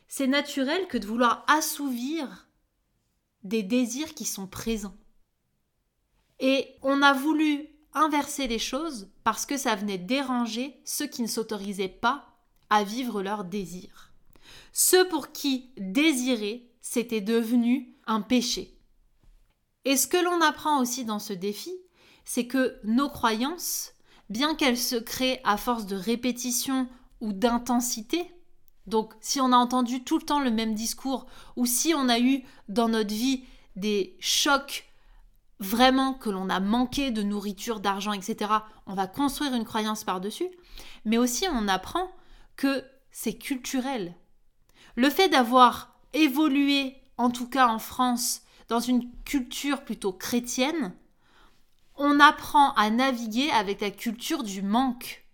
C'est 0.09 0.27
naturel 0.27 0.89
que 0.89 0.99
de 0.99 1.07
vouloir 1.07 1.45
assouvir 1.49 2.49
des 3.43 3.63
désirs 3.63 4.15
qui 4.15 4.25
sont 4.25 4.47
présents. 4.47 4.97
Et 6.41 6.77
on 6.83 7.03
a 7.03 7.13
voulu 7.13 7.69
inverser 7.95 8.47
les 8.47 8.59
choses 8.59 9.11
parce 9.25 9.47
que 9.47 9.57
ça 9.57 9.75
venait 9.75 9.99
déranger 9.99 10.81
ceux 10.85 11.07
qui 11.07 11.23
ne 11.23 11.27
s'autorisaient 11.27 11.89
pas 11.89 12.27
à 12.71 12.85
vivre 12.85 13.23
leurs 13.23 13.45
désirs. 13.45 14.10
Ceux 14.73 15.09
pour 15.09 15.33
qui 15.33 15.71
désirer, 15.77 16.71
c'était 16.81 17.21
devenu 17.21 17.97
un 18.07 18.21
péché. 18.21 18.77
Et 19.85 19.97
ce 19.97 20.07
que 20.07 20.17
l'on 20.17 20.41
apprend 20.41 20.81
aussi 20.81 21.05
dans 21.05 21.19
ce 21.19 21.33
défi, 21.33 21.73
c'est 22.25 22.47
que 22.47 22.79
nos 22.85 23.09
croyances, 23.09 23.93
bien 24.29 24.55
qu'elles 24.55 24.79
se 24.79 24.97
créent 24.97 25.41
à 25.45 25.57
force 25.57 25.87
de 25.87 25.97
répétition 25.97 26.89
ou 27.21 27.33
d'intensité, 27.33 28.31
donc 28.87 29.15
si 29.21 29.41
on 29.41 29.53
a 29.53 29.57
entendu 29.57 30.05
tout 30.05 30.19
le 30.19 30.25
temps 30.25 30.41
le 30.41 30.51
même 30.51 30.75
discours, 30.75 31.27
ou 31.57 31.67
si 31.67 31.95
on 31.95 32.09
a 32.09 32.19
eu 32.19 32.43
dans 32.69 32.89
notre 32.89 33.15
vie 33.15 33.45
des 33.77 34.17
chocs 34.21 34.87
vraiment 35.61 36.15
que 36.15 36.31
l'on 36.31 36.49
a 36.49 36.61
manqué 36.61 37.11
de 37.11 37.23
nourriture, 37.23 37.81
d'argent, 37.81 38.13
etc., 38.13 38.51
on 38.87 38.95
va 38.95 39.07
construire 39.07 39.55
une 39.55 39.65
croyance 39.65 40.05
par-dessus, 40.05 40.49
mais 41.05 41.19
aussi 41.19 41.47
on 41.53 41.69
apprend 41.69 42.11
que 42.57 42.85
c'est 43.11 43.35
culturel, 43.35 44.15
le 44.97 45.11
fait 45.11 45.29
d'avoir 45.29 45.95
évolué, 46.13 46.97
en 47.17 47.31
tout 47.31 47.49
cas 47.49 47.69
en 47.69 47.79
France, 47.79 48.43
dans 48.69 48.81
une 48.81 49.11
culture 49.25 49.83
plutôt 49.85 50.13
chrétienne, 50.13 50.95
on 51.97 52.19
apprend 52.19 52.73
à 52.75 52.91
naviguer 52.91 53.51
avec 53.51 53.81
la 53.81 53.91
culture 53.91 54.43
du 54.43 54.63
manque, 54.63 55.25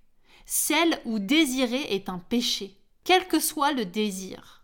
celle 0.46 1.00
où 1.04 1.18
désirer 1.18 1.94
est 1.94 2.08
un 2.08 2.18
péché, 2.18 2.76
quel 3.04 3.28
que 3.28 3.38
soit 3.38 3.72
le 3.72 3.84
désir. 3.84 4.62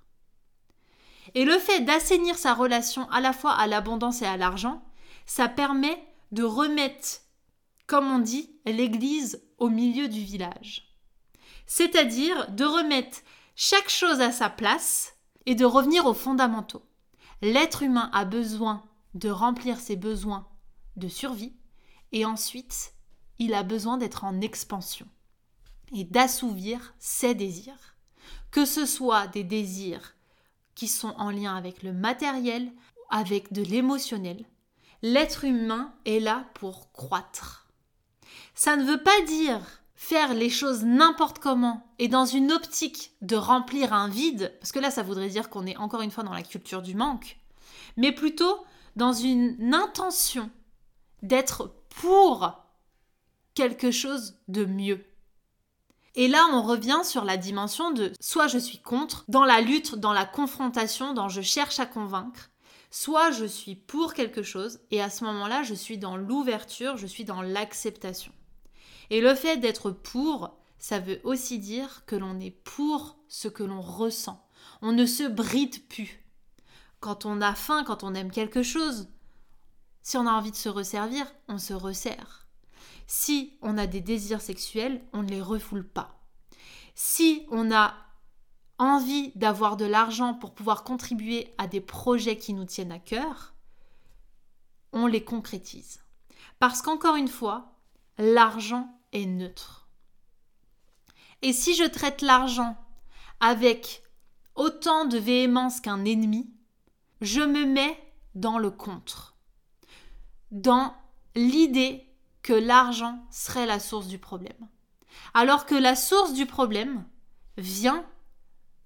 Et 1.35 1.45
le 1.45 1.59
fait 1.59 1.81
d'assainir 1.81 2.37
sa 2.37 2.55
relation 2.55 3.09
à 3.11 3.21
la 3.21 3.33
fois 3.33 3.53
à 3.53 3.67
l'abondance 3.67 4.23
et 4.23 4.27
à 4.27 4.37
l'argent, 4.37 4.83
ça 5.27 5.49
permet 5.49 6.03
de 6.33 6.43
remettre, 6.43 7.21
comme 7.87 8.11
on 8.11 8.19
dit, 8.19 8.51
l'église 8.67 9.43
au 9.59 9.69
milieu 9.69 10.09
du 10.09 10.21
village. 10.21 10.89
C'est-à-dire 11.67 12.51
de 12.51 12.65
remettre 12.65 13.19
chaque 13.55 13.91
chose 13.91 14.21
à 14.21 14.33
sa 14.33 14.49
place 14.49 15.17
et 15.47 15.55
de 15.55 15.65
revenir 15.65 16.07
aux 16.07 16.15
fondamentaux. 16.15 16.85
L'être 17.41 17.83
humain 17.83 18.11
a 18.13 18.25
besoin 18.25 18.83
de 19.15 19.29
remplir 19.29 19.79
ses 19.79 19.97
besoins 19.97 20.49
de 20.97 21.09
survie 21.09 21.55
et 22.13 22.25
ensuite 22.25 22.95
il 23.39 23.55
a 23.55 23.63
besoin 23.63 23.99
d'être 23.99 24.25
en 24.25 24.41
expansion 24.41 25.07
et 25.93 26.05
d'assouvir 26.05 26.95
ses 26.99 27.35
désirs. 27.35 27.97
Que 28.51 28.65
ce 28.65 28.87
soit 28.87 29.27
des 29.27 29.45
désirs 29.45 30.15
qui 30.75 30.89
sont 30.89 31.15
en 31.19 31.31
lien 31.31 31.57
avec 31.57 31.83
le 31.83 31.93
matériel, 31.93 32.71
avec 33.11 33.53
de 33.53 33.63
l'émotionnel, 33.63 34.45
l'être 35.03 35.45
humain 35.45 35.93
est 36.07 36.21
là 36.21 36.47
pour 36.55 36.93
croître. 36.93 37.69
Ça 38.55 38.77
ne 38.77 38.85
veut 38.85 39.03
pas 39.03 39.21
dire 39.23 39.82
faire 40.03 40.35
les 40.35 40.51
choses 40.51 40.83
n'importe 40.83 41.39
comment 41.39 41.87
et 42.01 42.09
dans 42.09 42.27
une 42.27 42.51
optique 42.51 43.13
de 43.23 43.37
remplir 43.37 43.93
un 43.93 44.09
vide, 44.09 44.53
parce 44.59 44.73
que 44.73 44.81
là 44.81 44.91
ça 44.91 45.05
voudrait 45.05 45.29
dire 45.29 45.49
qu'on 45.49 45.65
est 45.65 45.77
encore 45.77 46.03
une 46.03 46.11
fois 46.11 46.25
dans 46.25 46.35
la 46.35 46.43
culture 46.43 46.83
du 46.83 46.97
manque, 46.97 47.39
mais 47.97 48.11
plutôt 48.11 48.65
dans 48.97 49.13
une 49.13 49.73
intention 49.73 50.51
d'être 51.23 51.73
pour 52.01 52.65
quelque 53.55 53.93
chose 53.93 54.35
de 54.49 54.65
mieux. 54.65 55.05
Et 56.17 56.27
là, 56.27 56.47
on 56.53 56.63
revient 56.63 57.01
sur 57.05 57.25
la 57.25 57.37
dimension 57.37 57.93
de 57.93 58.13
soit 58.21 58.49
je 58.49 58.59
suis 58.59 58.79
contre, 58.79 59.25
dans 59.29 59.45
la 59.45 59.61
lutte, 59.61 59.95
dans 59.95 60.13
la 60.13 60.27
confrontation, 60.27 61.15
dans 61.15 61.29
je 61.29 61.43
cherche 61.43 61.79
à 61.79 61.87
convaincre, 61.87 62.51
soit 62.91 63.31
je 63.31 63.45
suis 63.45 63.77
pour 63.77 64.15
quelque 64.15 64.43
chose, 64.43 64.81
et 64.91 65.01
à 65.01 65.11
ce 65.11 65.25
moment-là, 65.25 65.63
je 65.63 65.75
suis 65.75 65.97
dans 65.97 66.17
l'ouverture, 66.17 66.97
je 66.97 67.07
suis 67.07 67.25
dans 67.25 67.41
l'acceptation. 67.41 68.33
Et 69.11 69.21
le 69.21 69.35
fait 69.35 69.57
d'être 69.57 69.91
pour, 69.91 70.57
ça 70.79 70.99
veut 70.99 71.21
aussi 71.25 71.59
dire 71.59 72.05
que 72.07 72.17
l'on 72.17 72.41
est 72.41 72.51
pour 72.51 73.17
ce 73.29 73.49
que 73.49 73.63
l'on 73.63 73.81
ressent. 73.81 74.45
On 74.81 74.93
ne 74.93 75.07
se 75.07 75.25
bride 75.25 75.87
plus. 75.89 76.25
Quand 77.01 77.27
on 77.27 77.41
a 77.41 77.55
faim, 77.55 77.85
quand 77.85 78.05
on 78.05 78.15
aime 78.15 78.31
quelque 78.31 78.63
chose, 78.63 79.09
si 80.03 80.17
on 80.17 80.27
a 80.27 80.33
envie 80.33 80.51
de 80.51 80.57
se 80.57 80.69
resservir, 80.69 81.27
on 81.49 81.59
se 81.59 81.73
resserre. 81.73 82.47
Si 83.07 83.57
on 83.63 83.79
a 83.79 83.87
des 83.87 84.01
désirs 84.01 84.41
sexuels, 84.41 85.03
on 85.13 85.23
ne 85.23 85.29
les 85.29 85.43
refoule 85.43 85.87
pas. 85.87 86.21
Si 86.95 87.47
on 87.51 87.73
a 87.73 87.95
envie 88.79 89.33
d'avoir 89.37 89.77
de 89.77 89.85
l'argent 89.85 90.35
pour 90.35 90.55
pouvoir 90.55 90.83
contribuer 90.83 91.55
à 91.59 91.67
des 91.67 91.81
projets 91.81 92.37
qui 92.37 92.55
nous 92.55 92.65
tiennent 92.65 92.93
à 92.93 92.99
cœur, 92.99 93.55
on 94.93 95.07
les 95.07 95.25
concrétise. 95.25 96.01
Parce 96.59 96.83
qu'encore 96.83 97.17
une 97.17 97.29
fois, 97.29 97.72
l'argent 98.19 98.89
est 99.13 99.27
neutre. 99.27 99.89
Et 101.43 101.53
si 101.53 101.75
je 101.75 101.85
traite 101.85 102.23
l'argent 102.23 102.77
avec 103.41 104.03
autant 104.55 105.05
de 105.05 105.19
véhémence 105.19 105.81
qu'un 105.81 106.05
ennemi, 106.05 106.51
je 107.21 107.41
me 107.41 107.65
mets 107.65 107.99
dans 108.35 108.59
le 108.59 108.71
contre, 108.71 109.37
dans 110.51 110.95
l'idée 111.35 112.09
que 112.43 112.53
l'argent 112.53 113.25
serait 113.31 113.67
la 113.67 113.81
source 113.81 114.07
du 114.07 114.19
problème. 114.19 114.69
Alors 115.35 115.67
que 115.67 115.75
la 115.75 115.95
source 115.95 116.33
du 116.33 116.47
problème 116.47 117.05
vient 117.57 118.07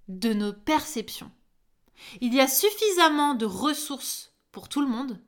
de 0.07 0.33
nos 0.33 0.53
perceptions. 0.53 1.31
Il 2.21 2.33
y 2.33 2.39
a 2.39 2.47
suffisamment 2.47 3.33
de 3.33 3.45
ressources 3.45 4.33
pour 4.51 4.69
tout 4.69 4.81
le 4.81 4.87
monde. 4.87 5.21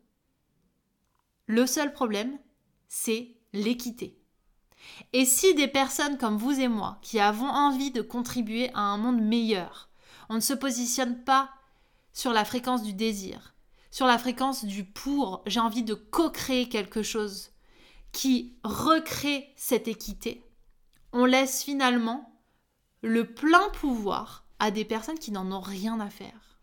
Le 1.47 1.65
seul 1.65 1.93
problème, 1.93 2.37
c'est 2.87 3.35
l'équité. 3.53 4.17
Et 5.13 5.25
si 5.25 5.53
des 5.55 5.67
personnes 5.67 6.17
comme 6.17 6.37
vous 6.37 6.59
et 6.59 6.67
moi, 6.67 6.99
qui 7.01 7.19
avons 7.19 7.49
envie 7.49 7.91
de 7.91 8.01
contribuer 8.01 8.69
à 8.73 8.81
un 8.81 8.97
monde 8.97 9.21
meilleur, 9.21 9.89
on 10.29 10.35
ne 10.35 10.39
se 10.39 10.53
positionne 10.53 11.23
pas 11.23 11.49
sur 12.13 12.31
la 12.31 12.45
fréquence 12.45 12.83
du 12.83 12.93
désir, 12.93 13.55
sur 13.91 14.05
la 14.05 14.17
fréquence 14.17 14.65
du 14.65 14.83
pour, 14.83 15.41
j'ai 15.45 15.59
envie 15.59 15.83
de 15.83 15.93
co-créer 15.93 16.69
quelque 16.69 17.03
chose 17.03 17.49
qui 18.11 18.57
recrée 18.63 19.53
cette 19.55 19.87
équité, 19.87 20.43
on 21.11 21.25
laisse 21.25 21.63
finalement 21.63 22.41
le 23.01 23.33
plein 23.33 23.69
pouvoir 23.69 24.45
à 24.59 24.71
des 24.71 24.85
personnes 24.85 25.19
qui 25.19 25.31
n'en 25.31 25.51
ont 25.51 25.61
rien 25.61 25.99
à 25.99 26.09
faire. 26.09 26.59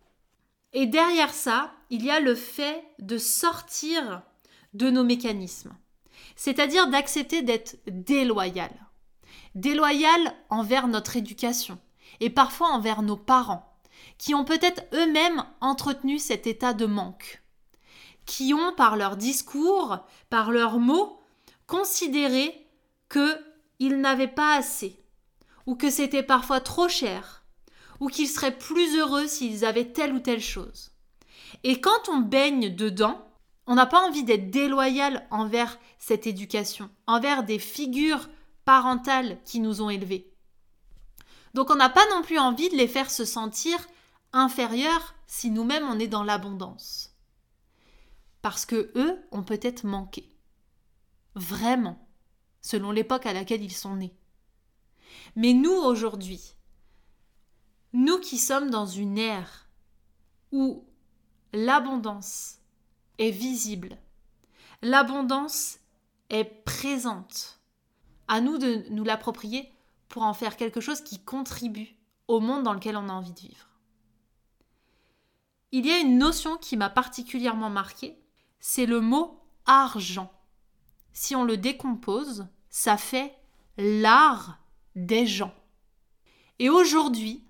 Et 0.73 0.87
derrière 0.87 1.33
ça, 1.33 1.73
il 1.90 2.05
y 2.05 2.11
a 2.11 2.21
le 2.21 2.35
fait 2.35 2.85
de 2.99 3.19
sortir 3.19 4.23
de 4.75 4.90
nos 4.90 5.05
mécanismes, 5.05 5.75
c'est-à-dire 6.37 6.88
d'accepter 6.88 7.43
d'être 7.43 7.76
déloyal. 7.87 8.71
Déloyal 9.55 10.35
envers 10.50 10.87
notre 10.87 11.16
éducation 11.16 11.78
et 12.21 12.31
parfois 12.31 12.69
envers 12.69 13.02
nos 13.02 13.16
parents, 13.16 13.76
qui 14.19 14.35
ont 14.35 14.45
peut-être 14.45 14.85
eux-mêmes 14.95 15.45
entretenu 15.61 16.19
cet 16.19 16.47
état 16.47 16.75
de 16.75 16.87
manque, 16.87 17.43
qui 18.26 18.55
ont 18.55 18.73
par 18.75 18.97
leur 18.97 19.16
discours, 19.16 19.99
par 20.31 20.50
leurs 20.50 20.78
mots, 20.78 21.21
considéré 21.66 22.66
qu'ils 23.11 24.00
n'avaient 24.00 24.28
pas 24.28 24.57
assez, 24.57 25.02
ou 25.66 25.75
que 25.75 25.90
c'était 25.90 26.23
parfois 26.23 26.61
trop 26.61 26.88
cher, 26.88 27.45
ou 28.00 28.09
qu'ils 28.09 28.28
seraient 28.28 28.57
plus 28.57 28.97
heureux 28.97 29.26
s'ils 29.26 29.64
avaient 29.64 29.93
telle 29.93 30.12
ou 30.12 30.21
telle 30.21 30.40
chose. 30.40 30.93
Et 31.64 31.81
quand 31.81 32.09
on 32.09 32.19
baigne 32.19 32.75
dedans, 32.75 33.25
on 33.67 33.75
n'a 33.75 33.87
pas 33.87 34.07
envie 34.07 34.25
d'être 34.25 34.51
déloyal 34.51 35.27
envers 35.31 35.79
cette 35.99 36.27
éducation, 36.27 36.91
envers 37.07 37.43
des 37.43 37.59
figures 37.59 38.29
parentales 38.65 39.39
qui 39.45 39.61
nous 39.61 39.83
ont 39.83 39.91
élevés. 39.91 40.33
Donc 41.55 41.71
on 41.71 41.77
n'a 41.77 41.89
pas 41.89 42.07
non 42.11 42.23
plus 42.23 42.39
envie 42.39 42.69
de 42.69 42.77
les 42.77 42.89
faire 42.89 43.11
se 43.11 43.25
sentir 43.25 43.79
inférieurs 44.33 45.15
si 45.27 45.51
nous-mêmes 45.51 45.89
on 45.89 45.99
est 45.99 46.09
dans 46.09 46.25
l'abondance. 46.25 47.15
Parce 48.43 48.67
que 48.67 48.93
eux 48.95 49.19
ont 49.33 49.43
peut-être 49.43 49.85
manqué. 49.85 50.29
Vraiment, 51.35 51.99
selon 52.61 52.93
l'époque 52.93 53.27
à 53.27 53.33
laquelle 53.33 53.63
ils 53.63 53.73
sont 53.73 53.97
nés. 53.97 54.15
Mais 55.35 55.53
nous 55.53 55.73
aujourd'hui, 55.73 56.55
nous 57.93 58.19
qui 58.21 58.39
sommes 58.39 58.71
dans 58.71 58.87
une 58.87 59.19
ère 59.19 59.69
où 60.53 60.85
l'abondance 61.53 62.59
est 63.19 63.31
visible, 63.31 63.97
l'abondance 64.83 65.79
est 66.31 66.45
présente, 66.45 67.61
à 68.29 68.41
nous 68.41 68.59
de 68.59 68.85
nous 68.91 69.05
l'approprier 69.05 69.73
pour 70.09 70.23
en 70.23 70.35
faire 70.35 70.57
quelque 70.57 70.81
chose 70.81 71.01
qui 71.01 71.21
contribue 71.21 71.97
au 72.29 72.41
monde 72.41 72.63
dans 72.63 72.73
lequel 72.73 72.97
on 72.97 73.09
a 73.09 73.13
envie 73.13 73.33
de 73.33 73.41
vivre. 73.41 73.69
Il 75.73 75.87
y 75.87 75.91
a 75.91 75.99
une 75.99 76.19
notion 76.19 76.57
qui 76.57 76.77
m'a 76.77 76.91
particulièrement 76.91 77.71
marquée, 77.71 78.19
c'est 78.61 78.87
le 78.87 79.01
mot 79.01 79.41
argent. 79.67 80.33
Si 81.13 81.35
on 81.37 81.45
le 81.45 81.57
décompose, 81.57 82.47
ça 82.71 82.97
fait 82.97 83.35
l'art 83.77 84.59
des 84.95 85.27
gens. 85.27 85.55
Et 86.59 86.71
aujourd'hui, 86.71 87.45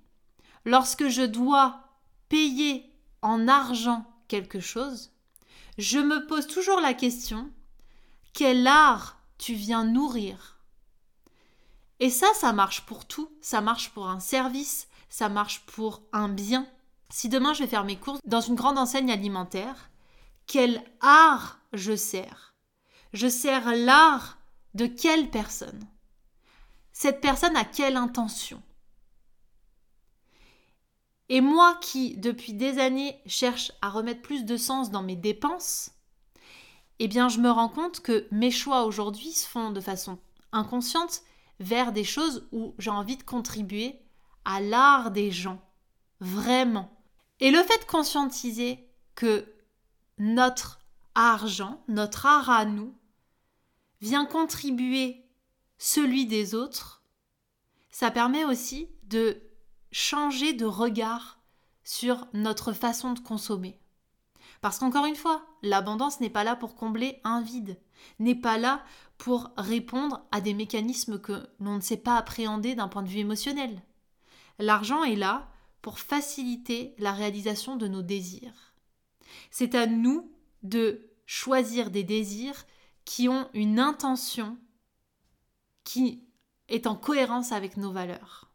lorsque 0.64 1.08
je 1.08 1.22
dois 1.22 1.84
payer 2.28 2.92
en 3.22 3.48
argent 3.48 4.04
quelque 4.28 4.60
chose, 4.60 5.12
je 5.78 5.98
me 5.98 6.26
pose 6.26 6.46
toujours 6.46 6.80
la 6.80 6.94
question 6.94 7.50
quel 8.32 8.66
art 8.66 9.18
tu 9.38 9.54
viens 9.54 9.84
nourrir? 9.84 10.58
Et 12.00 12.10
ça, 12.10 12.26
ça 12.34 12.52
marche 12.52 12.84
pour 12.84 13.06
tout. 13.06 13.30
Ça 13.40 13.62
marche 13.62 13.90
pour 13.90 14.08
un 14.08 14.20
service, 14.20 14.88
ça 15.08 15.30
marche 15.30 15.60
pour 15.60 16.02
un 16.12 16.28
bien. 16.28 16.66
Si 17.08 17.30
demain 17.30 17.54
je 17.54 17.62
vais 17.62 17.68
faire 17.68 17.84
mes 17.84 17.96
courses 17.96 18.20
dans 18.26 18.42
une 18.42 18.54
grande 18.54 18.76
enseigne 18.76 19.10
alimentaire, 19.10 19.90
quel 20.46 20.82
art 21.00 21.58
je 21.72 21.96
sers? 21.96 22.54
Je 23.14 23.28
sers 23.28 23.74
l'art 23.74 24.36
de 24.74 24.86
quelle 24.86 25.30
personne? 25.30 25.86
Cette 26.92 27.22
personne 27.22 27.56
a 27.56 27.64
quelle 27.64 27.96
intention? 27.96 28.62
Et 31.28 31.40
moi 31.40 31.76
qui, 31.80 32.16
depuis 32.16 32.52
des 32.52 32.78
années, 32.78 33.20
cherche 33.26 33.72
à 33.82 33.90
remettre 33.90 34.22
plus 34.22 34.44
de 34.44 34.56
sens 34.56 34.90
dans 34.90 35.02
mes 35.02 35.16
dépenses, 35.16 35.90
eh 36.98 37.08
bien 37.08 37.28
je 37.28 37.40
me 37.40 37.50
rends 37.50 37.68
compte 37.68 38.00
que 38.00 38.26
mes 38.30 38.50
choix 38.50 38.84
aujourd'hui 38.84 39.32
se 39.32 39.46
font 39.46 39.70
de 39.70 39.80
façon 39.80 40.18
inconsciente 40.52 41.22
vers 41.60 41.92
des 41.92 42.04
choses 42.04 42.48
où 42.52 42.74
j'ai 42.78 42.90
envie 42.90 43.16
de 43.16 43.22
contribuer 43.22 44.00
à 44.44 44.60
l'art 44.60 45.10
des 45.10 45.30
gens. 45.30 45.60
Vraiment. 46.20 46.90
Et 47.40 47.50
le 47.50 47.62
fait 47.62 47.78
de 47.78 47.90
conscientiser 47.90 48.88
que 49.14 49.52
notre 50.18 50.78
argent, 51.14 51.82
notre 51.88 52.26
art 52.26 52.48
à 52.48 52.64
nous, 52.64 52.94
vient 54.00 54.24
contribuer 54.24 55.24
celui 55.78 56.26
des 56.26 56.54
autres, 56.54 57.02
ça 57.90 58.10
permet 58.10 58.44
aussi 58.44 58.88
de 59.04 59.42
changer 59.96 60.52
de 60.52 60.66
regard 60.66 61.40
sur 61.82 62.28
notre 62.34 62.74
façon 62.74 63.14
de 63.14 63.18
consommer. 63.18 63.80
Parce 64.60 64.78
qu'encore 64.78 65.06
une 65.06 65.16
fois, 65.16 65.46
l'abondance 65.62 66.20
n'est 66.20 66.28
pas 66.28 66.44
là 66.44 66.54
pour 66.54 66.74
combler 66.74 67.18
un 67.24 67.40
vide, 67.40 67.80
n'est 68.18 68.34
pas 68.34 68.58
là 68.58 68.84
pour 69.16 69.52
répondre 69.56 70.22
à 70.32 70.42
des 70.42 70.52
mécanismes 70.52 71.18
que 71.18 71.48
l'on 71.60 71.76
ne 71.76 71.80
sait 71.80 71.96
pas 71.96 72.18
appréhender 72.18 72.74
d'un 72.74 72.88
point 72.88 73.02
de 73.02 73.08
vue 73.08 73.20
émotionnel. 73.20 73.82
L'argent 74.58 75.02
est 75.02 75.16
là 75.16 75.48
pour 75.80 75.98
faciliter 75.98 76.94
la 76.98 77.12
réalisation 77.12 77.76
de 77.76 77.88
nos 77.88 78.02
désirs. 78.02 78.74
C'est 79.50 79.74
à 79.74 79.86
nous 79.86 80.30
de 80.62 81.08
choisir 81.24 81.90
des 81.90 82.04
désirs 82.04 82.66
qui 83.06 83.30
ont 83.30 83.48
une 83.54 83.80
intention 83.80 84.58
qui 85.84 86.22
est 86.68 86.86
en 86.86 86.96
cohérence 86.96 87.50
avec 87.52 87.78
nos 87.78 87.92
valeurs. 87.92 88.45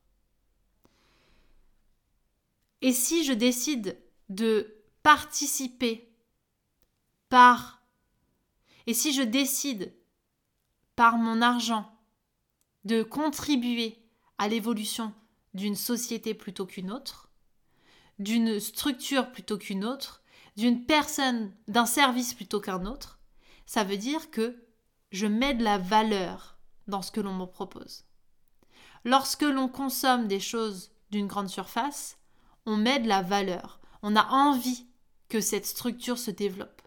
Et 2.82 2.94
si 2.94 3.24
je 3.24 3.34
décide 3.34 4.02
de 4.30 4.84
participer 5.04 6.14
par... 7.30 7.84
Et 8.88 8.94
si 8.94 9.14
je 9.14 9.22
décide 9.22 9.94
par 10.96 11.18
mon 11.18 11.42
argent 11.42 11.92
de 12.84 13.04
contribuer 13.04 13.98
à 14.38 14.48
l'évolution 14.48 15.14
d'une 15.54 15.76
société 15.76 16.34
plutôt 16.34 16.66
qu'une 16.66 16.92
autre, 16.92 17.30
d'une 18.18 18.60
structure 18.60 19.32
plutôt 19.32 19.58
qu'une 19.58 19.86
autre, 19.86 20.24
d'une 20.58 20.86
personne, 20.86 21.54
d'un 21.68 21.86
service 21.86 22.34
plutôt 22.34 22.60
qu'un 22.60 22.86
autre, 22.86 23.20
ça 23.66 23.84
veut 23.84 23.98
dire 23.98 24.32
que 24.32 24.64
je 25.12 25.28
mets 25.28 25.54
de 25.54 25.64
la 25.64 25.78
valeur 25.78 26.58
dans 26.88 27.02
ce 27.02 27.12
que 27.12 27.22
l'on 27.22 27.34
me 27.34 27.46
propose. 27.46 28.06
Lorsque 29.04 29.44
l'on 29.44 29.68
consomme 29.68 30.28
des 30.28 30.40
choses 30.40 30.92
d'une 31.10 31.28
grande 31.28 31.50
surface, 31.50 32.18
on 32.66 32.78
met 32.78 33.00
de 33.00 33.08
la 33.08 33.22
valeur. 33.22 33.80
On 34.04 34.16
a 34.16 34.28
envie 34.30 34.86
que 35.30 35.42
cette 35.42 35.66
structure 35.66 36.18
se 36.18 36.32
développe. 36.32 36.82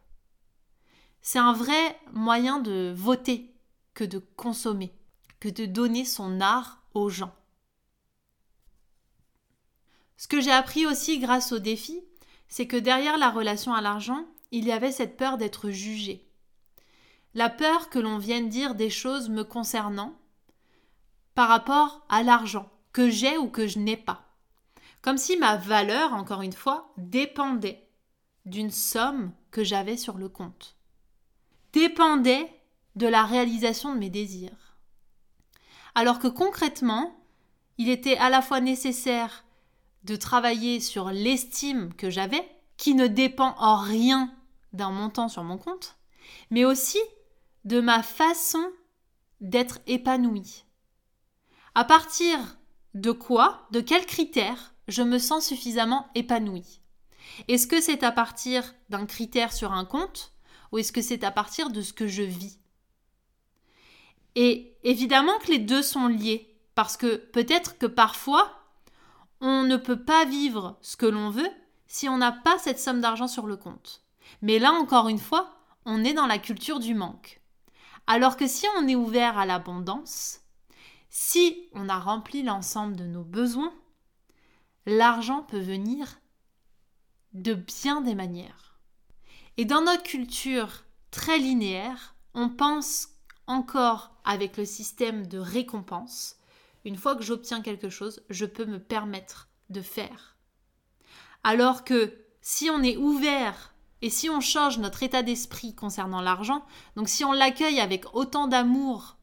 C'est 1.22 1.38
un 1.38 1.52
vrai 1.52 1.98
moyen 2.12 2.58
de 2.60 2.92
voter 2.94 3.54
que 3.94 4.04
de 4.04 4.18
consommer, 4.18 4.92
que 5.40 5.48
de 5.48 5.64
donner 5.64 6.04
son 6.04 6.40
art 6.40 6.82
aux 6.92 7.08
gens. 7.08 7.34
Ce 10.16 10.28
que 10.28 10.40
j'ai 10.40 10.52
appris 10.52 10.86
aussi 10.86 11.18
grâce 11.18 11.52
au 11.52 11.58
défi, 11.58 12.02
c'est 12.48 12.66
que 12.66 12.76
derrière 12.76 13.18
la 13.18 13.30
relation 13.30 13.72
à 13.72 13.80
l'argent, 13.80 14.26
il 14.50 14.64
y 14.64 14.72
avait 14.72 14.92
cette 14.92 15.16
peur 15.16 15.38
d'être 15.38 15.70
jugé. 15.70 16.28
La 17.34 17.50
peur 17.50 17.90
que 17.90 17.98
l'on 17.98 18.18
vienne 18.18 18.48
dire 18.48 18.74
des 18.74 18.90
choses 18.90 19.28
me 19.28 19.42
concernant 19.42 20.16
par 21.34 21.48
rapport 21.48 22.04
à 22.08 22.22
l'argent, 22.22 22.70
que 22.92 23.10
j'ai 23.10 23.36
ou 23.38 23.48
que 23.48 23.66
je 23.66 23.80
n'ai 23.80 23.96
pas. 23.96 24.33
Comme 25.04 25.18
si 25.18 25.36
ma 25.36 25.58
valeur, 25.58 26.14
encore 26.14 26.40
une 26.40 26.54
fois, 26.54 26.90
dépendait 26.96 27.90
d'une 28.46 28.70
somme 28.70 29.34
que 29.50 29.62
j'avais 29.62 29.98
sur 29.98 30.16
le 30.16 30.30
compte. 30.30 30.78
Dépendait 31.74 32.48
de 32.96 33.06
la 33.06 33.24
réalisation 33.24 33.92
de 33.92 33.98
mes 33.98 34.08
désirs. 34.08 34.78
Alors 35.94 36.18
que 36.18 36.26
concrètement, 36.26 37.22
il 37.76 37.90
était 37.90 38.16
à 38.16 38.30
la 38.30 38.40
fois 38.40 38.62
nécessaire 38.62 39.44
de 40.04 40.16
travailler 40.16 40.80
sur 40.80 41.10
l'estime 41.10 41.92
que 41.92 42.08
j'avais, 42.08 42.48
qui 42.78 42.94
ne 42.94 43.06
dépend 43.06 43.54
en 43.58 43.76
rien 43.76 44.32
d'un 44.72 44.90
montant 44.90 45.28
sur 45.28 45.44
mon 45.44 45.58
compte, 45.58 45.98
mais 46.48 46.64
aussi 46.64 47.00
de 47.66 47.78
ma 47.78 48.02
façon 48.02 48.70
d'être 49.42 49.80
épanouie. 49.86 50.64
À 51.74 51.84
partir 51.84 52.38
de 52.94 53.12
quoi, 53.12 53.68
de 53.70 53.82
quels 53.82 54.06
critères 54.06 54.73
je 54.88 55.02
me 55.02 55.18
sens 55.18 55.46
suffisamment 55.46 56.08
épanouie 56.14 56.80
Est-ce 57.48 57.66
que 57.66 57.80
c'est 57.80 58.02
à 58.02 58.12
partir 58.12 58.74
d'un 58.90 59.06
critère 59.06 59.52
sur 59.52 59.72
un 59.72 59.84
compte 59.84 60.32
ou 60.72 60.78
est-ce 60.78 60.92
que 60.92 61.02
c'est 61.02 61.24
à 61.24 61.30
partir 61.30 61.70
de 61.70 61.82
ce 61.82 61.92
que 61.92 62.08
je 62.08 62.22
vis? 62.22 62.58
Et 64.34 64.76
évidemment 64.82 65.38
que 65.38 65.52
les 65.52 65.58
deux 65.58 65.82
sont 65.82 66.08
liés, 66.08 66.58
parce 66.74 66.96
que 66.96 67.16
peut-être 67.16 67.78
que 67.78 67.86
parfois, 67.86 68.50
on 69.40 69.62
ne 69.62 69.76
peut 69.76 70.02
pas 70.02 70.24
vivre 70.24 70.76
ce 70.80 70.96
que 70.96 71.06
l'on 71.06 71.30
veut 71.30 71.50
si 71.86 72.08
on 72.08 72.18
n'a 72.18 72.32
pas 72.32 72.58
cette 72.58 72.80
somme 72.80 73.00
d'argent 73.00 73.28
sur 73.28 73.46
le 73.46 73.56
compte. 73.56 74.02
Mais 74.42 74.58
là, 74.58 74.72
encore 74.72 75.08
une 75.08 75.18
fois, 75.18 75.50
on 75.84 76.02
est 76.02 76.14
dans 76.14 76.26
la 76.26 76.38
culture 76.38 76.80
du 76.80 76.94
manque. 76.94 77.40
Alors 78.06 78.36
que 78.36 78.46
si 78.46 78.66
on 78.78 78.88
est 78.88 78.96
ouvert 78.96 79.38
à 79.38 79.46
l'abondance, 79.46 80.40
si 81.08 81.68
on 81.72 81.88
a 81.88 81.98
rempli 81.98 82.42
l'ensemble 82.42 82.96
de 82.96 83.04
nos 83.04 83.22
besoins, 83.22 83.72
l'argent 84.86 85.42
peut 85.42 85.60
venir 85.60 86.20
de 87.32 87.54
bien 87.54 88.00
des 88.00 88.14
manières. 88.14 88.78
Et 89.56 89.64
dans 89.64 89.82
notre 89.82 90.02
culture 90.02 90.84
très 91.10 91.38
linéaire, 91.38 92.14
on 92.34 92.48
pense 92.48 93.08
encore 93.46 94.14
avec 94.24 94.56
le 94.56 94.64
système 94.64 95.26
de 95.26 95.38
récompense. 95.38 96.36
Une 96.84 96.96
fois 96.96 97.16
que 97.16 97.22
j'obtiens 97.22 97.62
quelque 97.62 97.88
chose, 97.88 98.22
je 98.30 98.46
peux 98.46 98.64
me 98.64 98.78
permettre 98.78 99.48
de 99.70 99.80
faire. 99.80 100.36
Alors 101.42 101.84
que 101.84 102.18
si 102.40 102.70
on 102.70 102.82
est 102.82 102.96
ouvert 102.96 103.74
et 104.02 104.10
si 104.10 104.28
on 104.28 104.40
change 104.40 104.78
notre 104.78 105.02
état 105.02 105.22
d'esprit 105.22 105.74
concernant 105.74 106.20
l'argent, 106.20 106.64
donc 106.96 107.08
si 107.08 107.24
on 107.24 107.32
l'accueille 107.32 107.80
avec 107.80 108.14
autant 108.14 108.48
d'amour 108.48 109.16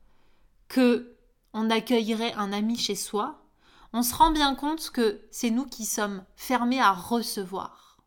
que 0.68 1.16
on 1.54 1.70
accueillerait 1.70 2.34
un 2.34 2.54
ami 2.54 2.78
chez 2.78 2.96
soi, 2.96 3.41
on 3.94 4.04
se 4.04 4.16
rend 4.16 4.32
bien 4.32 4.56
compte 4.56 4.90
que 4.90 5.28
c'est 5.32 5.50
nous 5.50 5.66
qui 5.66 5.86
sommes 5.86 6.26
fermés 6.36 6.80
à 6.80 6.92
recevoir. 6.92 7.98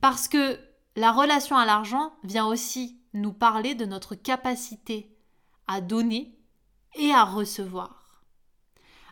Parce 0.00 0.28
que 0.28 0.58
la 0.96 1.12
relation 1.12 1.56
à 1.56 1.66
l'argent 1.66 2.12
vient 2.24 2.46
aussi 2.46 3.00
nous 3.12 3.32
parler 3.32 3.74
de 3.74 3.84
notre 3.84 4.14
capacité 4.14 5.16
à 5.66 5.80
donner 5.80 6.38
et 6.94 7.12
à 7.12 7.24
recevoir. 7.24 8.24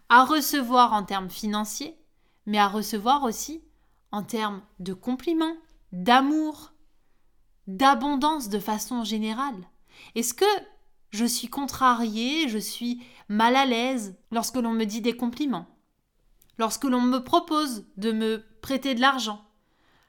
À 0.09 0.25
recevoir 0.25 0.93
en 0.93 1.05
termes 1.05 1.31
financiers, 1.31 1.97
mais 2.47 2.59
à 2.59 2.69
recevoir 2.69 3.23
aussi 3.25 3.63
en 4.11 4.23
termes 4.23 4.63
de 4.79 4.95
compliments, 4.95 5.57
d'amour, 5.93 6.73
d'abondance 7.67 8.49
de 8.49 8.59
façon 8.59 9.05
générale. 9.05 9.69
Est-ce 10.15 10.35
que 10.35 10.45
je 11.11 11.25
suis 11.25 11.49
contrariée, 11.49 12.49
je 12.49 12.59
suis 12.59 13.03
mal 13.29 13.57
à 13.57 13.65
l'aise 13.65 14.17
lorsque 14.31 14.57
l'on 14.57 14.73
me 14.73 14.85
dit 14.85 15.01
des 15.01 15.17
compliments, 15.17 15.67
lorsque 16.59 16.85
l'on 16.85 17.01
me 17.01 17.19
propose 17.19 17.87
de 17.97 18.13
me 18.13 18.45
prêter 18.61 18.95
de 18.95 19.01
l'argent, 19.01 19.45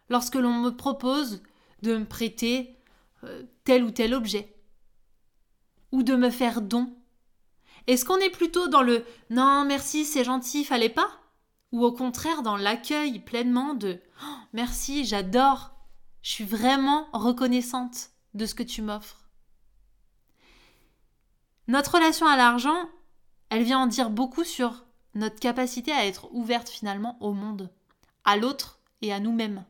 lorsque 0.10 0.36
l'on 0.36 0.54
me 0.54 0.72
propose 0.72 1.42
de 1.82 1.98
me 1.98 2.06
prêter 2.06 2.78
euh, 3.24 3.44
tel 3.64 3.84
ou 3.84 3.92
tel 3.92 4.14
objet, 4.14 4.56
ou 5.92 6.04
de 6.04 6.16
me 6.16 6.30
faire 6.30 6.62
don. 6.62 6.94
Est-ce 7.88 8.06
qu'on 8.06 8.18
est 8.18 8.30
plutôt 8.30 8.68
dans 8.68 8.84
le 8.84 9.04
non 9.30 9.66
merci 9.66 10.06
c'est 10.06 10.24
gentil 10.24 10.64
fallait 10.64 10.90
pas 10.90 11.10
ou 11.72 11.84
au 11.84 11.92
contraire 11.92 12.44
dans 12.44 12.58
l'accueil 12.58 13.20
pleinement 13.20 13.74
de 13.74 14.00
oh, 14.24 14.36
merci 14.54 15.06
j'adore 15.06 15.72
je 16.22 16.32
suis 16.32 16.44
vraiment 16.44 17.08
reconnaissante 17.14 18.12
de 18.36 18.46
ce 18.46 18.54
que 18.54 18.64
tu 18.64 18.82
m'offres 18.82 19.19
notre 21.70 21.94
relation 21.94 22.26
à 22.26 22.36
l'argent, 22.36 22.90
elle 23.50 23.64
vient 23.64 23.80
en 23.80 23.88
dire 23.88 24.10
beaucoup 24.10 24.44
sur 24.44 24.86
notre 25.14 25.40
capacité 25.40 25.92
à 25.92 26.06
être 26.06 26.28
ouverte 26.34 26.68
finalement 26.68 27.16
au 27.22 27.32
monde, 27.32 27.72
à 28.26 28.38
l'autre 28.38 28.80
et 29.04 29.14
à 29.14 29.20
nous-mêmes. 29.20 29.64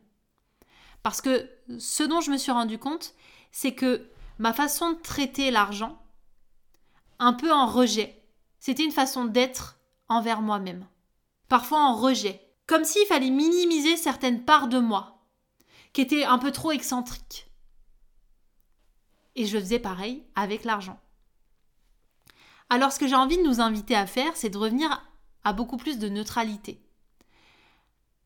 Parce 1.02 1.20
que 1.20 1.48
ce 1.78 2.02
dont 2.02 2.22
je 2.22 2.30
me 2.30 2.38
suis 2.38 2.52
rendu 2.52 2.78
compte, 2.78 3.14
c'est 3.52 3.74
que 3.74 4.08
ma 4.38 4.54
façon 4.54 4.92
de 4.92 4.98
traiter 4.98 5.50
l'argent, 5.50 6.02
un 7.18 7.34
peu 7.34 7.52
en 7.52 7.66
rejet, 7.66 8.22
c'était 8.60 8.84
une 8.84 8.92
façon 8.92 9.26
d'être 9.26 9.78
envers 10.08 10.40
moi-même. 10.40 10.86
Parfois 11.48 11.80
en 11.80 11.94
rejet, 11.94 12.40
comme 12.66 12.84
s'il 12.84 13.06
fallait 13.08 13.28
minimiser 13.28 13.98
certaines 13.98 14.44
parts 14.44 14.68
de 14.68 14.78
moi, 14.78 15.22
qui 15.92 16.00
étaient 16.00 16.24
un 16.24 16.38
peu 16.38 16.50
trop 16.50 16.72
excentriques. 16.72 17.50
Et 19.36 19.44
je 19.44 19.58
faisais 19.58 19.78
pareil 19.78 20.24
avec 20.34 20.64
l'argent. 20.64 20.98
Alors 22.72 22.92
ce 22.92 23.00
que 23.00 23.08
j'ai 23.08 23.16
envie 23.16 23.36
de 23.36 23.42
nous 23.42 23.60
inviter 23.60 23.96
à 23.96 24.06
faire, 24.06 24.36
c'est 24.36 24.48
de 24.48 24.56
revenir 24.56 25.02
à 25.42 25.52
beaucoup 25.52 25.76
plus 25.76 25.98
de 25.98 26.08
neutralité. 26.08 26.80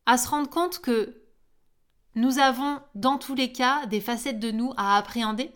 À 0.05 0.19
se 0.19 0.29
rendre 0.29 0.49
compte 0.49 0.79
que 0.79 1.19
nous 2.13 2.37
avons 2.37 2.79
dans 2.93 3.17
tous 3.17 3.33
les 3.33 3.51
cas 3.51 3.87
des 3.87 3.99
facettes 3.99 4.39
de 4.39 4.51
nous 4.51 4.71
à 4.77 4.97
appréhender, 4.97 5.51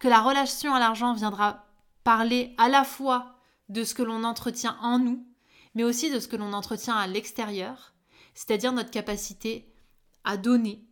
que 0.00 0.08
la 0.08 0.20
relation 0.20 0.74
à 0.74 0.80
l'argent 0.80 1.14
viendra 1.14 1.64
parler 2.02 2.54
à 2.58 2.68
la 2.68 2.82
fois 2.82 3.36
de 3.68 3.84
ce 3.84 3.94
que 3.94 4.02
l'on 4.02 4.24
entretient 4.24 4.76
en 4.82 4.98
nous, 4.98 5.24
mais 5.76 5.84
aussi 5.84 6.10
de 6.10 6.18
ce 6.18 6.26
que 6.26 6.36
l'on 6.36 6.52
entretient 6.52 6.96
à 6.96 7.06
l'extérieur, 7.06 7.94
c'est-à-dire 8.34 8.72
notre 8.72 8.90
capacité 8.90 9.72
à 10.24 10.36
donner, 10.36 10.84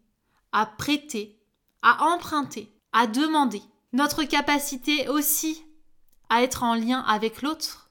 à 0.53 0.65
prêter, 0.65 1.43
à 1.83 2.05
emprunter, 2.05 2.73
à 2.93 3.09
demander. 3.09 3.63
Notre 3.93 4.23
capacité 4.23 5.09
aussi 5.09 5.63
à 6.29 6.43
être 6.43 6.63
en 6.63 6.75
lien 6.75 7.01
avec 7.01 7.43
l'autre, 7.43 7.91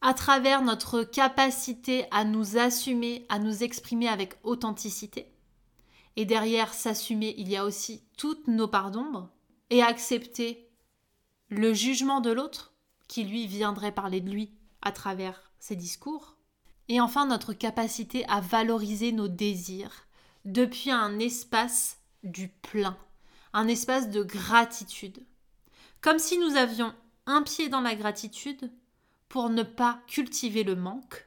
à 0.00 0.14
travers 0.14 0.62
notre 0.62 1.02
capacité 1.02 2.06
à 2.10 2.24
nous 2.24 2.58
assumer, 2.58 3.26
à 3.28 3.38
nous 3.38 3.62
exprimer 3.62 4.08
avec 4.08 4.34
authenticité. 4.42 5.32
Et 6.16 6.26
derrière 6.26 6.74
s'assumer, 6.74 7.34
il 7.38 7.48
y 7.48 7.56
a 7.56 7.64
aussi 7.64 8.04
toutes 8.16 8.46
nos 8.46 8.68
parts 8.68 8.90
d'ombre, 8.90 9.30
et 9.70 9.82
accepter 9.82 10.70
le 11.48 11.72
jugement 11.72 12.20
de 12.20 12.30
l'autre, 12.30 12.74
qui 13.08 13.24
lui 13.24 13.46
viendrait 13.46 13.92
parler 13.92 14.20
de 14.20 14.30
lui 14.30 14.52
à 14.82 14.92
travers 14.92 15.52
ses 15.58 15.76
discours. 15.76 16.36
Et 16.88 17.00
enfin 17.00 17.26
notre 17.26 17.52
capacité 17.54 18.26
à 18.28 18.40
valoriser 18.40 19.12
nos 19.12 19.28
désirs 19.28 20.06
depuis 20.44 20.90
un 20.90 21.18
espace 21.18 21.98
du 22.22 22.48
plein, 22.48 22.98
un 23.52 23.68
espace 23.68 24.10
de 24.10 24.22
gratitude. 24.22 25.24
Comme 26.00 26.18
si 26.18 26.38
nous 26.38 26.56
avions 26.56 26.94
un 27.26 27.42
pied 27.42 27.68
dans 27.68 27.80
la 27.80 27.94
gratitude 27.94 28.70
pour 29.28 29.50
ne 29.50 29.62
pas 29.62 30.00
cultiver 30.06 30.64
le 30.64 30.76
manque, 30.76 31.26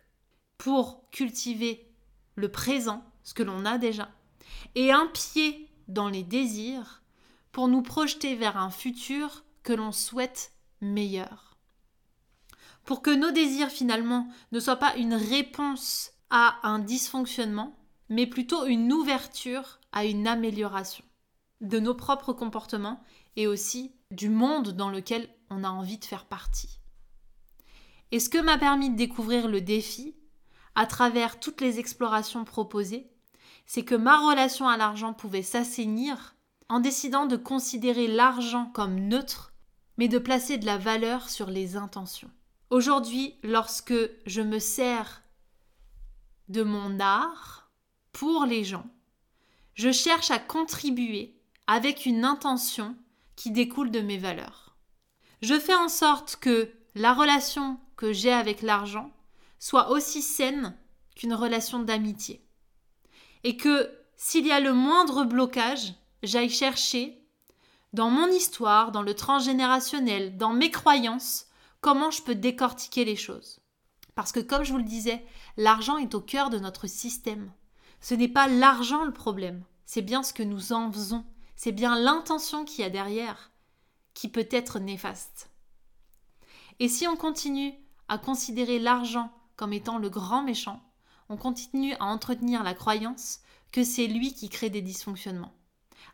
pour 0.57 1.09
cultiver 1.09 1.91
le 2.35 2.51
présent, 2.51 3.03
ce 3.23 3.33
que 3.33 3.43
l'on 3.43 3.65
a 3.65 3.77
déjà, 3.77 4.09
et 4.75 4.91
un 4.91 5.07
pied 5.07 5.69
dans 5.87 6.09
les 6.09 6.23
désirs 6.23 7.01
pour 7.51 7.67
nous 7.67 7.81
projeter 7.81 8.35
vers 8.35 8.57
un 8.57 8.69
futur 8.69 9.43
que 9.63 9.73
l'on 9.73 9.91
souhaite 9.91 10.53
meilleur. 10.81 11.57
Pour 12.83 13.01
que 13.01 13.09
nos 13.09 13.31
désirs 13.31 13.69
finalement 13.69 14.29
ne 14.51 14.59
soient 14.59 14.77
pas 14.77 14.95
une 14.95 15.15
réponse 15.15 16.11
à 16.29 16.59
un 16.63 16.79
dysfonctionnement, 16.79 17.77
mais 18.09 18.27
plutôt 18.27 18.65
une 18.65 18.93
ouverture 18.93 19.79
à 19.91 20.05
une 20.05 20.27
amélioration 20.27 21.03
de 21.61 21.79
nos 21.79 21.95
propres 21.95 22.33
comportements 22.33 23.01
et 23.35 23.47
aussi 23.47 23.91
du 24.11 24.29
monde 24.29 24.69
dans 24.69 24.89
lequel 24.89 25.29
on 25.49 25.63
a 25.63 25.69
envie 25.69 25.97
de 25.97 26.05
faire 26.05 26.25
partie. 26.25 26.79
Et 28.11 28.19
ce 28.19 28.29
que 28.29 28.37
m'a 28.37 28.57
permis 28.57 28.89
de 28.89 28.95
découvrir 28.95 29.47
le 29.47 29.61
défi, 29.61 30.15
à 30.75 30.85
travers 30.85 31.39
toutes 31.39 31.61
les 31.61 31.79
explorations 31.79 32.45
proposées, 32.45 33.09
c'est 33.65 33.83
que 33.83 33.95
ma 33.95 34.19
relation 34.29 34.67
à 34.67 34.77
l'argent 34.77 35.13
pouvait 35.13 35.43
s'assainir 35.43 36.35
en 36.69 36.79
décidant 36.79 37.25
de 37.25 37.35
considérer 37.35 38.07
l'argent 38.07 38.71
comme 38.73 38.95
neutre, 38.95 39.53
mais 39.97 40.07
de 40.07 40.19
placer 40.19 40.57
de 40.57 40.65
la 40.65 40.77
valeur 40.77 41.29
sur 41.29 41.49
les 41.49 41.75
intentions. 41.75 42.31
Aujourd'hui, 42.69 43.35
lorsque 43.43 43.95
je 44.25 44.41
me 44.41 44.59
sers 44.59 45.23
de 46.49 46.63
mon 46.63 46.99
art 46.99 47.71
pour 48.13 48.45
les 48.45 48.63
gens, 48.63 48.85
je 49.73 49.91
cherche 49.91 50.31
à 50.31 50.39
contribuer 50.39 51.35
avec 51.67 52.05
une 52.05 52.25
intention 52.25 52.95
qui 53.35 53.51
découle 53.51 53.91
de 53.91 54.01
mes 54.01 54.17
valeurs. 54.17 54.66
Je 55.41 55.59
fais 55.59 55.75
en 55.75 55.89
sorte 55.89 56.37
que 56.37 56.71
la 56.95 57.13
relation 57.13 57.79
que 57.95 58.13
j'ai 58.13 58.31
avec 58.31 58.61
l'argent 58.61 59.11
soit 59.59 59.89
aussi 59.89 60.21
saine 60.21 60.75
qu'une 61.15 61.33
relation 61.33 61.79
d'amitié. 61.79 62.43
Et 63.43 63.57
que 63.57 63.91
s'il 64.15 64.45
y 64.45 64.51
a 64.51 64.59
le 64.59 64.73
moindre 64.73 65.23
blocage, 65.23 65.93
j'aille 66.23 66.49
chercher 66.49 67.21
dans 67.93 68.09
mon 68.09 68.27
histoire, 68.27 68.91
dans 68.91 69.03
le 69.03 69.13
transgénérationnel, 69.13 70.37
dans 70.37 70.53
mes 70.53 70.71
croyances, 70.71 71.47
comment 71.81 72.11
je 72.11 72.21
peux 72.21 72.35
décortiquer 72.35 73.05
les 73.05 73.15
choses. 73.15 73.59
Parce 74.15 74.31
que 74.31 74.39
comme 74.39 74.63
je 74.63 74.71
vous 74.71 74.79
le 74.79 74.83
disais, 74.83 75.25
l'argent 75.55 75.97
est 75.97 76.15
au 76.15 76.21
cœur 76.21 76.49
de 76.49 76.59
notre 76.59 76.87
système. 76.87 77.51
Ce 78.01 78.13
n'est 78.13 78.27
pas 78.27 78.47
l'argent 78.47 79.03
le 79.03 79.13
problème, 79.13 79.63
c'est 79.85 80.01
bien 80.01 80.23
ce 80.23 80.33
que 80.33 80.43
nous 80.43 80.73
en 80.73 80.91
faisons 80.91 81.23
c'est 81.57 81.71
bien 81.71 81.99
l'intention 81.99 82.63
qu'il 82.63 82.81
y 82.81 82.87
a 82.87 82.89
derrière 82.89 83.51
qui 84.17 84.29
peut 84.29 84.47
être 84.49 84.79
néfaste. 84.79 85.51
Et 86.79 86.89
si 86.89 87.07
on 87.07 87.15
continue 87.15 87.75
à 88.07 88.17
considérer 88.17 88.79
l'argent 88.79 89.31
comme 89.55 89.73
étant 89.73 89.99
le 89.99 90.09
grand 90.09 90.41
méchant, 90.41 90.81
on 91.29 91.37
continue 91.37 91.93
à 91.99 92.05
entretenir 92.05 92.63
la 92.63 92.73
croyance 92.73 93.41
que 93.71 93.83
c'est 93.83 94.07
lui 94.07 94.33
qui 94.33 94.49
crée 94.49 94.71
des 94.71 94.81
dysfonctionnements. 94.81 95.53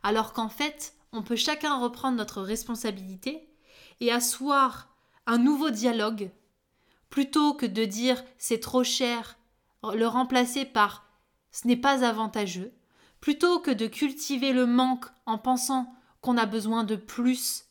Alors 0.04 0.34
qu'en 0.34 0.50
fait, 0.50 0.96
on 1.14 1.24
peut 1.24 1.38
chacun 1.38 1.80
reprendre 1.80 2.18
notre 2.18 2.42
responsabilité 2.42 3.48
et 4.02 4.12
asseoir 4.12 4.90
un 5.26 5.38
nouveau 5.38 5.70
dialogue, 5.70 6.30
plutôt 7.10 7.54
que 7.54 7.66
de 7.66 7.86
dire 7.86 8.22
c'est 8.38 8.60
trop 8.60 8.84
cher, 8.84 9.38
le 9.82 10.08
remplacer 10.08 10.66
par 10.66 11.08
ce 11.54 11.70
n'est 11.70 11.78
pas 11.78 12.04
avantageux, 12.04 12.74
plutôt 13.22 13.62
que 13.62 13.72
de 13.72 13.88
cultiver 13.88 14.52
le 14.52 14.66
manque 14.66 15.06
en 15.26 15.38
pensant 15.38 15.96
qu'on 16.20 16.36
a 16.36 16.46
besoin 16.46 16.84
de 16.84 16.98
plus, 16.98 17.70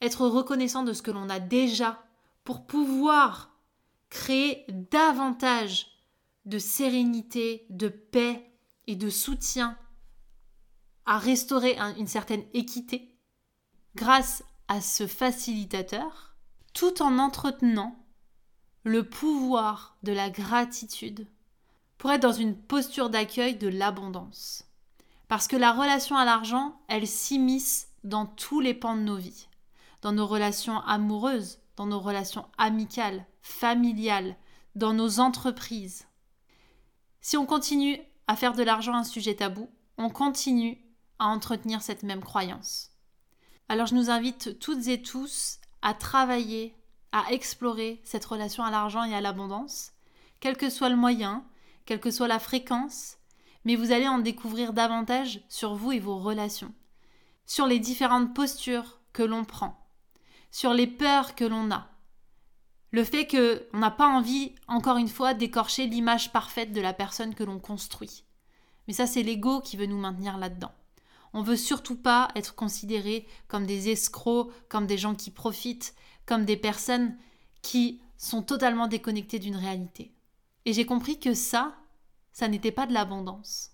être 0.00 0.26
reconnaissant 0.26 0.82
de 0.82 0.92
ce 0.92 1.02
que 1.02 1.10
l'on 1.10 1.28
a 1.28 1.40
déjà 1.40 2.04
pour 2.44 2.66
pouvoir 2.66 3.50
créer 4.10 4.64
davantage 4.68 5.88
de 6.44 6.58
sérénité, 6.58 7.66
de 7.70 7.88
paix 7.88 8.52
et 8.86 8.96
de 8.96 9.10
soutien 9.10 9.76
à 11.04 11.18
restaurer 11.18 11.76
une 11.98 12.06
certaine 12.06 12.44
équité 12.52 13.16
grâce 13.94 14.44
à 14.68 14.80
ce 14.80 15.06
facilitateur, 15.06 16.36
tout 16.74 17.02
en 17.02 17.18
entretenant 17.18 17.96
le 18.84 19.08
pouvoir 19.08 19.96
de 20.02 20.12
la 20.12 20.30
gratitude 20.30 21.26
pour 21.98 22.12
être 22.12 22.22
dans 22.22 22.32
une 22.32 22.56
posture 22.56 23.10
d'accueil 23.10 23.56
de 23.56 23.68
l'abondance. 23.68 24.64
Parce 25.28 25.48
que 25.48 25.56
la 25.56 25.72
relation 25.72 26.16
à 26.16 26.24
l'argent, 26.24 26.80
elle 26.88 27.06
s'immisce 27.06 27.88
dans 28.04 28.26
tous 28.26 28.60
les 28.60 28.74
pans 28.74 28.96
de 28.96 29.02
nos 29.02 29.16
vies, 29.16 29.48
dans 30.02 30.12
nos 30.12 30.26
relations 30.26 30.80
amoureuses, 30.80 31.58
dans 31.76 31.86
nos 31.86 32.00
relations 32.00 32.46
amicales, 32.58 33.26
familiales, 33.42 34.36
dans 34.74 34.92
nos 34.92 35.20
entreprises. 35.20 36.06
Si 37.20 37.36
on 37.36 37.46
continue 37.46 37.98
à 38.26 38.36
faire 38.36 38.54
de 38.54 38.62
l'argent 38.62 38.94
un 38.94 39.04
sujet 39.04 39.34
tabou, 39.34 39.68
on 39.98 40.10
continue 40.10 40.78
à 41.18 41.26
entretenir 41.26 41.82
cette 41.82 42.02
même 42.02 42.22
croyance. 42.22 42.90
Alors 43.68 43.86
je 43.86 43.94
nous 43.94 44.10
invite 44.10 44.58
toutes 44.58 44.86
et 44.86 45.02
tous 45.02 45.58
à 45.82 45.94
travailler, 45.94 46.74
à 47.12 47.32
explorer 47.32 48.00
cette 48.04 48.24
relation 48.24 48.64
à 48.64 48.70
l'argent 48.70 49.04
et 49.04 49.14
à 49.14 49.20
l'abondance, 49.20 49.92
quel 50.40 50.56
que 50.56 50.70
soit 50.70 50.88
le 50.90 50.96
moyen, 50.96 51.44
quelle 51.84 52.00
que 52.00 52.10
soit 52.10 52.28
la 52.28 52.38
fréquence, 52.38 53.16
mais 53.64 53.76
vous 53.76 53.92
allez 53.92 54.08
en 54.08 54.18
découvrir 54.18 54.72
davantage 54.72 55.40
sur 55.48 55.74
vous 55.74 55.92
et 55.92 55.98
vos 55.98 56.18
relations, 56.18 56.74
sur 57.46 57.66
les 57.66 57.78
différentes 57.78 58.34
postures 58.34 59.00
que 59.12 59.22
l'on 59.22 59.44
prend, 59.44 59.85
sur 60.56 60.72
les 60.72 60.86
peurs 60.86 61.34
que 61.34 61.44
l'on 61.44 61.70
a, 61.70 61.86
le 62.90 63.04
fait 63.04 63.26
qu'on 63.26 63.78
n'a 63.78 63.90
pas 63.90 64.08
envie, 64.08 64.54
encore 64.68 64.96
une 64.96 65.06
fois, 65.06 65.34
d'écorcher 65.34 65.86
l'image 65.86 66.32
parfaite 66.32 66.72
de 66.72 66.80
la 66.80 66.94
personne 66.94 67.34
que 67.34 67.44
l'on 67.44 67.58
construit. 67.58 68.24
Mais 68.86 68.94
ça, 68.94 69.06
c'est 69.06 69.22
l'ego 69.22 69.60
qui 69.60 69.76
veut 69.76 69.84
nous 69.84 69.98
maintenir 69.98 70.38
là-dedans. 70.38 70.72
On 71.34 71.42
veut 71.42 71.58
surtout 71.58 71.94
pas 71.94 72.30
être 72.34 72.54
considéré 72.54 73.26
comme 73.48 73.66
des 73.66 73.90
escrocs, 73.90 74.50
comme 74.70 74.86
des 74.86 74.96
gens 74.96 75.14
qui 75.14 75.30
profitent, 75.30 75.94
comme 76.24 76.46
des 76.46 76.56
personnes 76.56 77.18
qui 77.60 78.00
sont 78.16 78.40
totalement 78.40 78.86
déconnectées 78.86 79.38
d'une 79.38 79.56
réalité. 79.56 80.14
Et 80.64 80.72
j'ai 80.72 80.86
compris 80.86 81.20
que 81.20 81.34
ça, 81.34 81.76
ça 82.32 82.48
n'était 82.48 82.72
pas 82.72 82.86
de 82.86 82.94
l'abondance. 82.94 83.72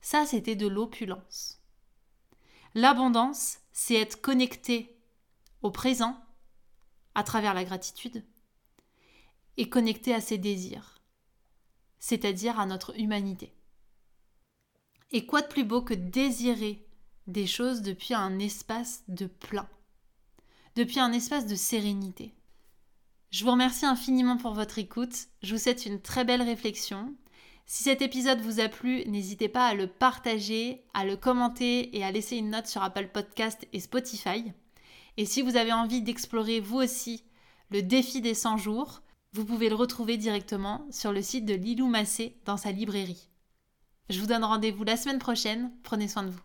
Ça, 0.00 0.24
c'était 0.24 0.56
de 0.56 0.68
l'opulence. 0.68 1.60
L'abondance, 2.74 3.58
c'est 3.72 3.96
être 3.96 4.22
connecté 4.22 4.93
au 5.64 5.70
présent 5.70 6.16
à 7.14 7.24
travers 7.24 7.54
la 7.54 7.64
gratitude 7.64 8.22
et 9.56 9.68
connecté 9.68 10.14
à 10.14 10.20
ses 10.20 10.36
désirs, 10.36 11.00
c'est-à-dire 11.98 12.60
à 12.60 12.66
notre 12.66 12.96
humanité. 13.00 13.52
Et 15.10 15.24
quoi 15.24 15.40
de 15.40 15.46
plus 15.46 15.64
beau 15.64 15.80
que 15.80 15.94
désirer 15.94 16.86
des 17.26 17.46
choses 17.46 17.80
depuis 17.80 18.12
un 18.12 18.38
espace 18.38 19.04
de 19.08 19.26
plein, 19.26 19.66
depuis 20.76 21.00
un 21.00 21.12
espace 21.12 21.46
de 21.46 21.54
sérénité. 21.54 22.34
Je 23.30 23.44
vous 23.44 23.52
remercie 23.52 23.86
infiniment 23.86 24.36
pour 24.36 24.52
votre 24.52 24.78
écoute, 24.78 25.28
je 25.42 25.54
vous 25.54 25.60
souhaite 25.60 25.86
une 25.86 26.02
très 26.02 26.26
belle 26.26 26.42
réflexion. 26.42 27.14
Si 27.64 27.84
cet 27.84 28.02
épisode 28.02 28.42
vous 28.42 28.60
a 28.60 28.68
plu, 28.68 29.06
n'hésitez 29.06 29.48
pas 29.48 29.66
à 29.66 29.74
le 29.74 29.86
partager, 29.86 30.84
à 30.92 31.06
le 31.06 31.16
commenter 31.16 31.96
et 31.96 32.04
à 32.04 32.12
laisser 32.12 32.36
une 32.36 32.50
note 32.50 32.66
sur 32.66 32.82
Apple 32.82 33.08
Podcast 33.08 33.66
et 33.72 33.80
Spotify. 33.80 34.52
Et 35.16 35.26
si 35.26 35.42
vous 35.42 35.56
avez 35.56 35.72
envie 35.72 36.02
d'explorer 36.02 36.60
vous 36.60 36.76
aussi 36.76 37.24
le 37.70 37.82
défi 37.82 38.20
des 38.20 38.34
100 38.34 38.56
jours, 38.56 39.02
vous 39.32 39.44
pouvez 39.44 39.68
le 39.68 39.74
retrouver 39.74 40.16
directement 40.16 40.86
sur 40.90 41.12
le 41.12 41.22
site 41.22 41.44
de 41.44 41.54
Lilou 41.54 41.88
Massé 41.88 42.38
dans 42.44 42.56
sa 42.56 42.72
librairie. 42.72 43.28
Je 44.10 44.20
vous 44.20 44.26
donne 44.26 44.44
rendez-vous 44.44 44.84
la 44.84 44.96
semaine 44.96 45.18
prochaine. 45.18 45.72
Prenez 45.82 46.08
soin 46.08 46.24
de 46.24 46.30
vous. 46.30 46.40